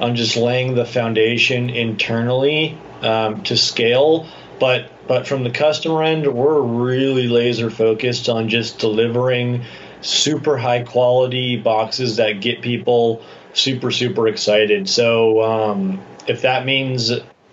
on 0.00 0.16
just 0.16 0.36
laying 0.36 0.74
the 0.74 0.84
foundation 0.84 1.70
internally 1.70 2.76
um, 3.02 3.42
to 3.44 3.56
scale. 3.56 4.26
But 4.58 4.90
but 5.06 5.26
from 5.26 5.44
the 5.44 5.50
customer 5.50 6.02
end, 6.02 6.26
we're 6.32 6.60
really 6.60 7.28
laser 7.28 7.70
focused 7.70 8.28
on 8.28 8.48
just 8.48 8.78
delivering 8.78 9.64
super 10.00 10.56
high 10.56 10.82
quality 10.82 11.56
boxes 11.56 12.16
that 12.16 12.40
get 12.40 12.62
people 12.62 13.22
super 13.52 13.90
super 13.90 14.28
excited. 14.28 14.88
So 14.88 15.42
um, 15.42 16.02
if 16.26 16.42
that 16.42 16.64
means 16.64 17.10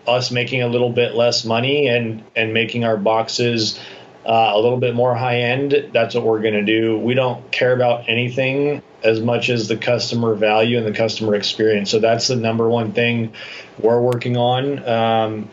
us 0.07 0.31
making 0.31 0.61
a 0.63 0.67
little 0.67 0.89
bit 0.89 1.15
less 1.15 1.45
money 1.45 1.87
and 1.87 2.23
and 2.35 2.53
making 2.53 2.83
our 2.83 2.97
boxes 2.97 3.79
uh, 4.25 4.51
a 4.53 4.59
little 4.59 4.77
bit 4.77 4.95
more 4.95 5.15
high 5.15 5.41
end, 5.41 5.89
that's 5.93 6.13
what 6.15 6.23
we're 6.23 6.41
going 6.41 6.53
to 6.53 6.65
do. 6.65 6.97
We 6.97 7.13
don't 7.13 7.51
care 7.51 7.73
about 7.73 8.09
anything 8.09 8.83
as 9.03 9.21
much 9.21 9.49
as 9.49 9.67
the 9.67 9.77
customer 9.77 10.35
value 10.35 10.77
and 10.77 10.85
the 10.85 10.91
customer 10.91 11.35
experience. 11.35 11.89
So 11.89 11.99
that's 11.99 12.27
the 12.27 12.35
number 12.35 12.67
one 12.69 12.91
thing 12.91 13.33
we're 13.79 14.01
working 14.01 14.35
on 14.35 14.87
um, 14.87 15.49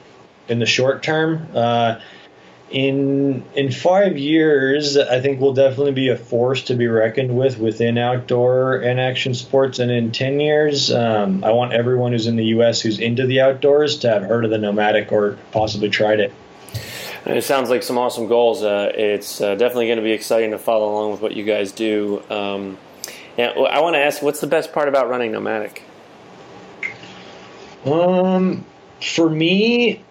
in 0.49 0.59
the 0.59 0.67
short 0.67 1.03
term. 1.03 1.49
Uh, 1.55 2.01
in 2.71 3.45
in 3.55 3.71
five 3.71 4.19
years, 4.19 4.97
I 4.97 5.21
think 5.21 5.41
we'll 5.41 5.55
definitely 5.55 5.93
be 5.93 6.09
a 6.09 6.17
force 6.17 6.63
to 6.65 6.75
be 6.75 6.89
reckoned 6.89 7.37
with 7.37 7.59
within 7.59 7.97
outdoor 7.97 8.77
and 8.77 8.99
action 8.99 9.35
sports. 9.35 9.79
And 9.79 9.91
in 9.91 10.11
ten 10.11 10.41
years, 10.41 10.93
um, 10.93 11.45
I 11.45 11.53
want 11.53 11.73
everyone 11.73 12.13
who's 12.13 12.27
in 12.27 12.37
the 12.37 12.47
U.S. 12.47 12.81
who's 12.81 12.99
into 12.99 13.25
the 13.27 13.41
outdoors 13.41 13.99
to 13.99 14.09
have 14.09 14.23
heard 14.23 14.45
of 14.45 14.51
the 14.51 14.57
Nomadik 14.57 15.13
or 15.13 15.39
possibly 15.53 15.91
tried 15.91 16.19
it. 16.19 16.33
It 17.25 17.43
sounds 17.43 17.71
like 17.71 17.83
some 17.83 17.99
awesome 17.99 18.29
goals. 18.29 18.63
Uh, 18.63 18.93
it's 18.95 19.41
uh, 19.41 19.57
definitely 19.57 19.87
going 19.87 19.99
to 19.99 20.05
be 20.05 20.13
exciting 20.13 20.53
to 20.53 20.59
follow 20.59 20.93
along 20.93 21.11
with 21.13 21.21
what 21.21 21.37
you 21.37 21.45
guys 21.45 21.73
do. 21.73 22.23
Um, 22.31 22.79
yeah, 23.37 23.49
I 23.49 23.81
want 23.81 23.95
to 23.95 24.01
ask, 24.01 24.23
what's 24.23 24.41
the 24.41 24.47
best 24.47 24.73
part 24.73 24.89
about 24.89 25.09
running 25.09 25.33
Nomadik? 25.33 25.83
Um, 27.85 28.65
for 29.03 29.29
me, 29.29 30.05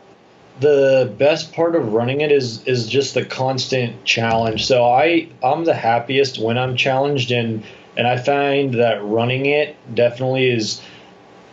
the 0.60 1.14
best 1.18 1.54
part 1.54 1.76
of 1.76 1.94
running 1.94 2.22
it 2.22 2.32
is 2.32 2.66
is 2.66 2.88
just 2.88 3.14
the 3.14 3.26
constant 3.26 4.04
challenge. 4.06 4.66
So 4.66 4.86
I 4.86 5.30
I'm 5.44 5.66
the 5.66 5.74
happiest 5.74 6.40
when 6.40 6.58
I'm 6.58 6.76
challenged, 6.76 7.32
and 7.32 7.64
and 7.98 8.08
I 8.08 8.18
find 8.18 8.74
that 8.76 9.04
running 9.04 9.46
it 9.46 9.76
definitely 9.94 10.50
is. 10.50 10.82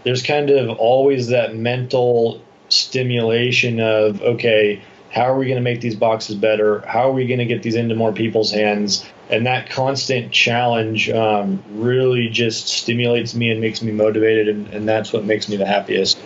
There's 0.05 0.23
kind 0.23 0.51
of 0.51 0.77
always 0.79 1.29
that 1.29 1.55
mental 1.55 2.43
stimulation 2.69 3.81
of 3.81 4.21
okay, 4.23 4.83
how 5.11 5.23
are 5.23 5.37
we 5.37 5.47
going 5.47 5.57
to 5.57 5.63
make 5.63 5.81
these 5.81 5.95
boxes 5.95 6.37
better? 6.37 6.81
How 6.81 7.09
are 7.09 7.13
we 7.13 7.27
going 7.27 7.39
to 7.39 7.47
get 7.47 7.63
these 7.63 7.75
into 7.77 7.95
more 7.95 8.13
people's 8.13 8.51
hands? 8.51 9.05
and 9.33 9.47
that 9.47 9.71
constant 9.71 10.31
challenge 10.31 11.09
um, 11.09 11.65
really 11.71 12.29
just 12.29 12.69
stimulates 12.69 13.35
me 13.35 13.51
and 13.51 13.63
makes 13.63 13.81
me 13.81 13.91
motivated, 13.91 14.47
and, 14.47 14.69
and, 14.69 14.87
that's 14.87 15.11
what 15.11 15.25
makes 15.25 15.49
me 15.49 15.57
the 15.57 15.65
happiest. 15.65 16.19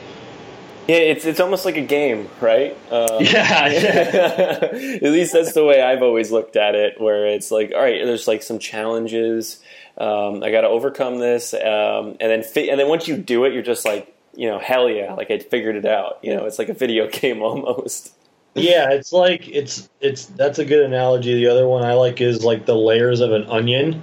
Yeah, 0.87 0.97
it's 0.97 1.25
it's 1.25 1.41
almost 1.41 1.65
like 1.65 1.77
a 1.77 1.85
game, 1.85 2.29
right? 2.41 2.77
Um, 2.93 3.21
yeah, 3.21 3.65
at 3.73 5.03
least 5.03 5.33
that's 5.33 5.53
the 5.53 5.65
way 5.65 5.83
I've 5.83 6.03
always 6.03 6.31
looked 6.31 6.57
at 6.57 6.75
it. 6.75 7.01
Where 7.01 7.27
it's 7.27 7.51
like, 7.51 7.73
all 7.75 7.81
right, 7.81 8.05
there's 8.05 8.29
like 8.29 8.43
some 8.43 8.59
challenges. 8.59 9.61
Um, 9.99 10.43
I 10.43 10.51
got 10.51 10.61
to 10.61 10.69
overcome 10.69 11.19
this, 11.19 11.55
um, 11.55 12.17
and 12.21 12.31
then 12.31 12.43
fi- 12.43 12.71
and 12.71 12.79
then 12.79 12.89
once 12.89 13.09
you 13.09 13.17
do 13.17 13.45
it, 13.45 13.53
you're 13.53 13.63
just 13.63 13.85
like, 13.85 14.15
you 14.35 14.49
know, 14.49 14.59
hell 14.59 14.89
yeah, 14.89 15.15
like 15.15 15.31
I 15.31 15.39
figured 15.39 15.77
it 15.77 15.87
out. 15.87 16.19
You 16.23 16.37
know, 16.37 16.45
it's 16.47 16.59
like 16.59 16.69
a 16.69 16.75
video 16.75 17.09
game 17.11 17.43
almost 17.43 18.13
yeah, 18.57 18.91
it's 18.91 19.13
like 19.13 19.47
it's 19.49 19.89
it's 20.01 20.27
that's 20.27 20.59
a 20.59 20.65
good 20.65 20.85
analogy. 20.85 21.35
The 21.35 21.49
other 21.49 21.69
one 21.69 21.85
I 21.85 21.93
like 21.93 22.21
is 22.21 22.43
like 22.43 22.65
the 22.65 22.75
layers 22.75 23.21
of 23.21 23.33
an 23.33 23.45
onion. 23.45 24.03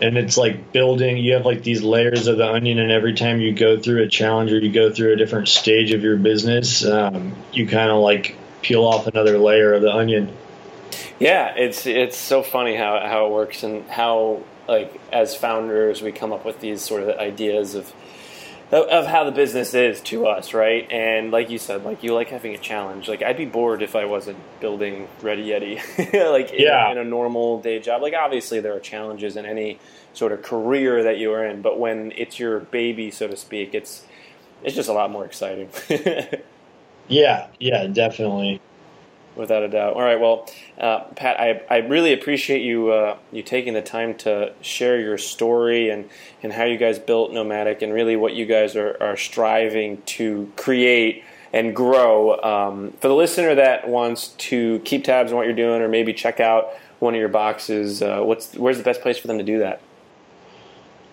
And 0.00 0.16
it's 0.16 0.36
like 0.36 0.72
building 0.72 1.16
you 1.16 1.34
have 1.34 1.44
like 1.44 1.62
these 1.62 1.82
layers 1.82 2.28
of 2.28 2.38
the 2.38 2.46
onion 2.46 2.78
and 2.78 2.92
every 2.92 3.14
time 3.14 3.40
you 3.40 3.52
go 3.52 3.78
through 3.80 4.04
a 4.04 4.08
challenge 4.08 4.52
or 4.52 4.58
you 4.58 4.72
go 4.72 4.92
through 4.92 5.12
a 5.12 5.16
different 5.16 5.48
stage 5.48 5.92
of 5.92 6.02
your 6.02 6.16
business, 6.16 6.84
um, 6.84 7.34
you 7.52 7.66
kind 7.66 7.90
of 7.90 7.98
like 7.98 8.36
peel 8.62 8.84
off 8.84 9.06
another 9.06 9.38
layer 9.38 9.74
of 9.74 9.82
the 9.82 9.92
onion. 9.92 10.32
Yeah, 11.18 11.54
it's 11.56 11.84
it's 11.86 12.16
so 12.16 12.42
funny 12.42 12.76
how 12.76 13.00
how 13.00 13.26
it 13.26 13.32
works 13.32 13.64
and 13.64 13.88
how 13.88 14.42
like 14.68 15.00
as 15.12 15.34
founders 15.34 16.00
we 16.00 16.12
come 16.12 16.32
up 16.32 16.44
with 16.44 16.60
these 16.60 16.82
sort 16.82 17.02
of 17.02 17.18
ideas 17.18 17.74
of 17.74 17.92
of 18.70 19.06
how 19.06 19.24
the 19.24 19.32
business 19.32 19.72
is 19.72 20.00
to 20.02 20.26
us, 20.26 20.52
right? 20.52 20.90
And 20.90 21.30
like 21.30 21.48
you 21.48 21.58
said, 21.58 21.84
like 21.84 22.02
you 22.02 22.14
like 22.14 22.28
having 22.28 22.54
a 22.54 22.58
challenge. 22.58 23.08
Like 23.08 23.22
I'd 23.22 23.36
be 23.36 23.46
bored 23.46 23.82
if 23.82 23.96
I 23.96 24.04
wasn't 24.04 24.38
building 24.60 25.08
Ready 25.22 25.48
Yeti, 25.48 26.12
like 26.30 26.52
yeah. 26.52 26.90
in, 26.90 26.98
in, 26.98 27.06
a 27.06 27.08
normal 27.08 27.60
day 27.60 27.80
job. 27.80 28.02
Like 28.02 28.14
obviously 28.14 28.60
there 28.60 28.74
are 28.74 28.80
challenges 28.80 29.36
in 29.36 29.46
any 29.46 29.78
sort 30.12 30.32
of 30.32 30.42
career 30.42 31.02
that 31.04 31.18
you 31.18 31.32
are 31.32 31.44
in, 31.46 31.62
but 31.62 31.78
when 31.78 32.12
it's 32.16 32.38
your 32.38 32.60
baby, 32.60 33.10
so 33.10 33.26
to 33.26 33.36
speak, 33.36 33.74
it's 33.74 34.04
it's 34.62 34.74
just 34.74 34.88
a 34.88 34.92
lot 34.92 35.10
more 35.10 35.24
exciting. 35.24 35.70
yeah, 37.08 37.46
yeah, 37.58 37.86
definitely 37.86 38.60
without 39.38 39.62
a 39.62 39.68
doubt. 39.68 39.94
All 39.94 40.02
right, 40.02 40.20
well, 40.20 40.48
uh, 40.78 41.04
Pat, 41.16 41.40
I, 41.40 41.62
I 41.70 41.78
really 41.78 42.12
appreciate 42.12 42.62
you 42.62 42.90
uh, 42.90 43.16
you 43.32 43.42
taking 43.42 43.74
the 43.74 43.82
time 43.82 44.14
to 44.18 44.52
share 44.60 45.00
your 45.00 45.16
story 45.16 45.90
and, 45.90 46.08
and 46.42 46.52
how 46.52 46.64
you 46.64 46.76
guys 46.76 46.98
built 46.98 47.30
Nomadik 47.30 47.82
and 47.82 47.92
really 47.92 48.16
what 48.16 48.34
you 48.34 48.44
guys 48.44 48.76
are, 48.76 48.96
are 49.00 49.16
striving 49.16 50.02
to 50.02 50.52
create 50.56 51.24
and 51.52 51.74
grow. 51.74 52.38
Um, 52.42 52.92
for 53.00 53.08
the 53.08 53.14
listener 53.14 53.54
that 53.54 53.88
wants 53.88 54.28
to 54.28 54.80
keep 54.80 55.04
tabs 55.04 55.32
on 55.32 55.38
what 55.38 55.46
you're 55.46 55.54
doing 55.54 55.80
or 55.80 55.88
maybe 55.88 56.12
check 56.12 56.40
out 56.40 56.74
one 56.98 57.14
of 57.14 57.20
your 57.20 57.28
boxes, 57.28 58.02
uh, 58.02 58.20
what's 58.20 58.54
where's 58.54 58.78
the 58.78 58.84
best 58.84 59.00
place 59.00 59.18
for 59.18 59.28
them 59.28 59.38
to 59.38 59.44
do 59.44 59.60
that? 59.60 59.80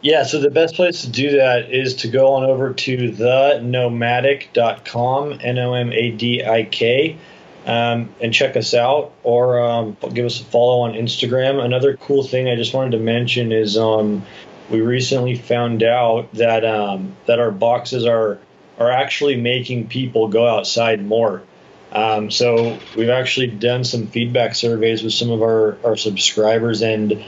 Yeah, 0.01 0.23
so 0.23 0.39
the 0.39 0.51
best 0.51 0.75
place 0.75 1.01
to 1.01 1.09
do 1.09 1.37
that 1.37 1.71
is 1.71 1.95
to 1.95 2.07
go 2.07 2.33
on 2.33 2.43
over 2.43 2.71
to 2.73 3.11
thenomadik.com, 3.11 5.39
N 5.41 5.57
O 5.57 5.73
M 5.73 5.91
A 5.93 6.11
D 6.11 6.45
I 6.45 6.63
K 6.63 7.17
um, 7.65 8.13
and 8.21 8.33
check 8.33 8.55
us 8.55 8.73
out 8.73 9.13
or 9.23 9.59
um, 9.59 9.97
give 10.13 10.25
us 10.25 10.39
a 10.39 10.43
follow 10.43 10.81
on 10.81 10.93
Instagram. 10.93 11.63
Another 11.63 11.97
cool 11.97 12.23
thing 12.23 12.47
I 12.47 12.55
just 12.55 12.73
wanted 12.73 12.91
to 12.91 12.99
mention 12.99 13.51
is 13.51 13.77
um, 13.77 14.23
we 14.69 14.81
recently 14.81 15.35
found 15.35 15.83
out 15.83 16.31
that 16.33 16.63
um, 16.63 17.15
that 17.25 17.39
our 17.39 17.51
boxes 17.51 18.05
are 18.05 18.39
are 18.77 18.91
actually 18.91 19.35
making 19.39 19.87
people 19.87 20.27
go 20.27 20.47
outside 20.47 21.03
more. 21.03 21.41
Um, 21.91 22.29
so 22.29 22.77
we've 22.97 23.09
actually 23.09 23.47
done 23.47 23.85
some 23.85 24.07
feedback 24.07 24.53
surveys 24.53 25.01
with 25.01 25.13
some 25.13 25.31
of 25.31 25.41
our, 25.41 25.77
our 25.85 25.95
subscribers 25.95 26.81
and 26.81 27.23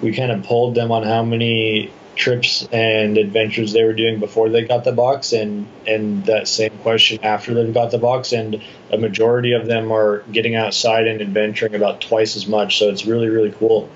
we 0.00 0.14
kind 0.14 0.30
of 0.32 0.44
pulled 0.44 0.74
them 0.74 0.92
on 0.92 1.02
how 1.02 1.22
many 1.22 1.90
trips 2.18 2.68
and 2.72 3.16
adventures 3.16 3.72
they 3.72 3.84
were 3.84 3.92
doing 3.92 4.18
before 4.18 4.48
they 4.48 4.64
got 4.64 4.82
the 4.82 4.92
box 4.92 5.32
and 5.32 5.68
and 5.86 6.26
that 6.26 6.48
same 6.48 6.76
question 6.78 7.18
after 7.22 7.54
they've 7.54 7.72
got 7.72 7.92
the 7.92 7.98
box 7.98 8.32
and 8.32 8.60
a 8.90 8.98
majority 8.98 9.52
of 9.52 9.66
them 9.66 9.92
are 9.92 10.24
getting 10.32 10.56
outside 10.56 11.06
and 11.06 11.20
adventuring 11.20 11.76
about 11.76 12.00
twice 12.00 12.34
as 12.34 12.46
much. 12.48 12.78
So 12.78 12.88
it's 12.88 13.06
really 13.06 13.28
really 13.28 13.52
cool 13.52 13.88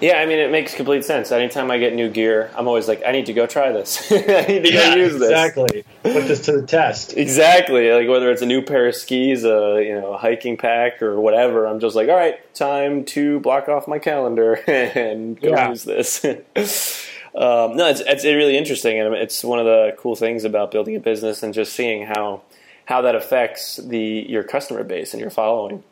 yeah, 0.00 0.18
I 0.18 0.26
mean, 0.26 0.38
it 0.38 0.50
makes 0.50 0.74
complete 0.74 1.04
sense. 1.04 1.30
Anytime 1.32 1.70
I 1.70 1.78
get 1.78 1.94
new 1.94 2.08
gear, 2.08 2.50
I'm 2.56 2.66
always 2.66 2.88
like, 2.88 3.02
I 3.06 3.12
need 3.12 3.26
to 3.26 3.32
go 3.32 3.46
try 3.46 3.72
this. 3.72 4.10
I 4.12 4.46
need 4.48 4.64
to 4.64 4.72
yeah, 4.72 4.94
go 4.94 5.00
use 5.00 5.18
this. 5.18 5.30
Exactly. 5.30 5.84
Put 6.02 6.26
this 6.26 6.44
to 6.46 6.52
the 6.52 6.66
test. 6.66 7.16
exactly. 7.16 7.90
Like 7.90 8.08
whether 8.08 8.30
it's 8.30 8.42
a 8.42 8.46
new 8.46 8.62
pair 8.62 8.88
of 8.88 8.94
skis, 8.94 9.44
a 9.44 9.82
you 9.84 10.00
know, 10.00 10.14
a 10.14 10.18
hiking 10.18 10.56
pack, 10.56 11.02
or 11.02 11.20
whatever, 11.20 11.66
I'm 11.66 11.80
just 11.80 11.96
like, 11.96 12.08
all 12.08 12.16
right, 12.16 12.38
time 12.54 13.04
to 13.06 13.40
block 13.40 13.68
off 13.68 13.86
my 13.86 13.98
calendar 13.98 14.54
and 14.66 15.40
go 15.40 15.50
yeah. 15.50 15.68
use 15.68 15.84
this. 15.84 17.06
Um, 17.34 17.78
no, 17.78 17.88
it's, 17.88 18.00
it's 18.00 18.26
really 18.26 18.58
interesting, 18.58 19.00
and 19.00 19.14
it's 19.14 19.42
one 19.42 19.58
of 19.58 19.64
the 19.64 19.96
cool 19.96 20.14
things 20.14 20.44
about 20.44 20.70
building 20.70 20.96
a 20.96 21.00
business 21.00 21.42
and 21.42 21.54
just 21.54 21.72
seeing 21.72 22.04
how 22.04 22.42
how 22.84 23.00
that 23.00 23.14
affects 23.14 23.76
the 23.76 24.26
your 24.28 24.42
customer 24.42 24.84
base 24.84 25.14
and 25.14 25.20
your 25.22 25.30
following. 25.30 25.82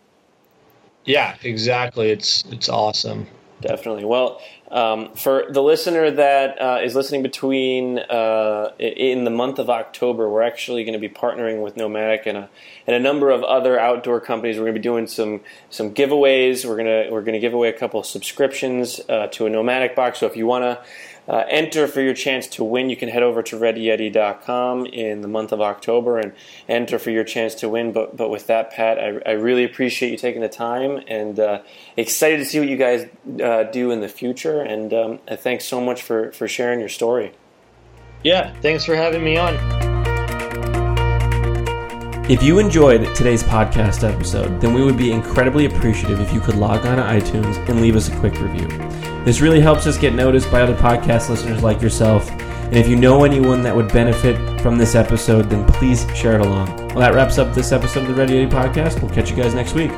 Yeah, 1.07 1.37
exactly. 1.43 2.11
It's 2.11 2.45
it's 2.51 2.68
awesome. 2.68 3.26
Definitely. 3.61 4.07
Well, 4.07 4.41
um, 4.71 5.13
for 5.15 5.45
the 5.51 5.63
listener 5.63 6.11
that 6.11 6.61
uh, 6.61 6.81
is 6.83 6.95
listening 6.95 7.23
between 7.23 7.99
uh, 7.99 8.71
in 8.79 9.25
the 9.25 9.31
month 9.31 9.59
of 9.59 9.69
October, 9.69 10.31
we're 10.31 10.43
actually 10.43 10.85
going 10.85 10.95
to 10.95 10.99
be 10.99 11.09
partnering 11.11 11.63
with 11.63 11.75
Nomadik 11.75 12.23
and 12.25 12.39
a, 12.39 12.51
and 12.87 12.97
a 12.97 13.01
number 13.01 13.31
of 13.31 13.43
other 13.43 13.79
outdoor 13.79 14.21
companies. 14.21 14.57
We're 14.57 14.65
going 14.65 14.75
to 14.75 14.81
be 14.81 14.83
doing 14.83 15.07
some 15.07 15.41
some 15.69 15.93
giveaways. 15.93 16.65
We're 16.65 16.77
gonna 16.77 17.09
we're 17.11 17.23
to 17.23 17.39
give 17.39 17.53
away 17.53 17.69
a 17.69 17.79
couple 17.79 18.01
of 18.01 18.07
subscriptions 18.07 19.01
uh, 19.09 19.27
to 19.29 19.47
a 19.47 19.51
Nomadik 19.51 19.95
box. 19.95 20.21
So 20.21 20.27
if 20.27 20.37
you 20.37 20.47
want 20.47 20.63
to 20.63 20.79
uh, 21.31 21.45
enter 21.49 21.87
for 21.87 22.01
your 22.01 22.12
chance 22.12 22.49
to 22.49 22.64
win. 22.64 22.91
You 22.91 22.97
can 22.97 23.09
head 23.09 23.22
over 23.22 23.41
to 23.45 23.57
readyyeti.com 23.57 24.87
in 24.87 25.20
the 25.20 25.28
month 25.28 25.53
of 25.53 25.61
October 25.61 26.18
and 26.18 26.33
enter 26.68 26.99
for 26.99 27.11
your 27.11 27.22
chance 27.22 27.55
to 27.57 27.68
win. 27.68 27.93
But 27.93 28.16
but 28.16 28.31
with 28.31 28.49
that, 28.49 28.72
Pat, 28.72 28.99
I, 28.99 29.20
I 29.24 29.33
really 29.35 29.62
appreciate 29.62 30.11
you 30.11 30.16
taking 30.16 30.41
the 30.41 30.49
time 30.49 31.01
and 31.07 31.39
uh, 31.39 31.62
excited 31.97 32.39
to 32.39 32.45
see 32.45 32.59
what 32.59 32.68
you 32.68 32.76
guys 32.76 33.09
uh, 33.43 33.62
do 33.64 33.93
in 33.93 34.01
the 34.01 34.09
future. 34.09 34.61
And 34.61 34.93
um, 34.93 35.18
thanks 35.37 35.64
so 35.64 35.81
much 35.81 36.03
for, 36.03 36.33
for 36.33 36.49
sharing 36.49 36.81
your 36.81 36.89
story. 36.89 37.33
Yeah, 38.24 38.53
thanks 38.61 38.85
for 38.85 38.97
having 38.97 39.22
me 39.22 39.37
on. 39.37 39.55
If 42.28 42.43
you 42.43 42.59
enjoyed 42.59 43.14
today's 43.14 43.43
podcast 43.43 44.09
episode, 44.09 44.61
then 44.61 44.74
we 44.74 44.85
would 44.85 44.97
be 44.97 45.11
incredibly 45.11 45.64
appreciative 45.64 46.20
if 46.20 46.33
you 46.33 46.41
could 46.41 46.57
log 46.57 46.87
on 46.87 46.97
to 46.97 47.03
iTunes 47.03 47.57
and 47.68 47.81
leave 47.81 47.97
us 47.97 48.09
a 48.09 48.16
quick 48.18 48.41
review. 48.41 48.68
This 49.25 49.41
really 49.41 49.61
helps 49.61 49.87
us 49.87 49.99
get 49.99 50.14
noticed 50.14 50.51
by 50.51 50.62
other 50.62 50.75
podcast 50.75 51.29
listeners 51.29 51.62
like 51.62 51.83
yourself. 51.83 52.31
And 52.31 52.77
if 52.77 52.89
you 52.89 52.97
know 52.97 53.25
anyone 53.25 53.62
that 53.62 53.75
would 53.75 53.93
benefit 53.93 54.61
from 54.61 54.79
this 54.79 54.95
episode, 54.95 55.51
then 55.51 55.66
please 55.66 56.07
share 56.14 56.35
it 56.37 56.41
along. 56.41 56.68
Well, 56.89 57.01
that 57.01 57.14
wraps 57.14 57.39
up 57.39 57.55
this 57.55 57.73
episode 57.73 58.03
of 58.03 58.09
the 58.09 58.14
Ready 58.14 58.35
Yeti 58.35 58.51
podcast. 58.51 59.03
We'll 59.03 59.12
catch 59.12 59.31
you 59.31 59.37
guys 59.37 59.55
next 59.55 59.75
week. 59.75 59.91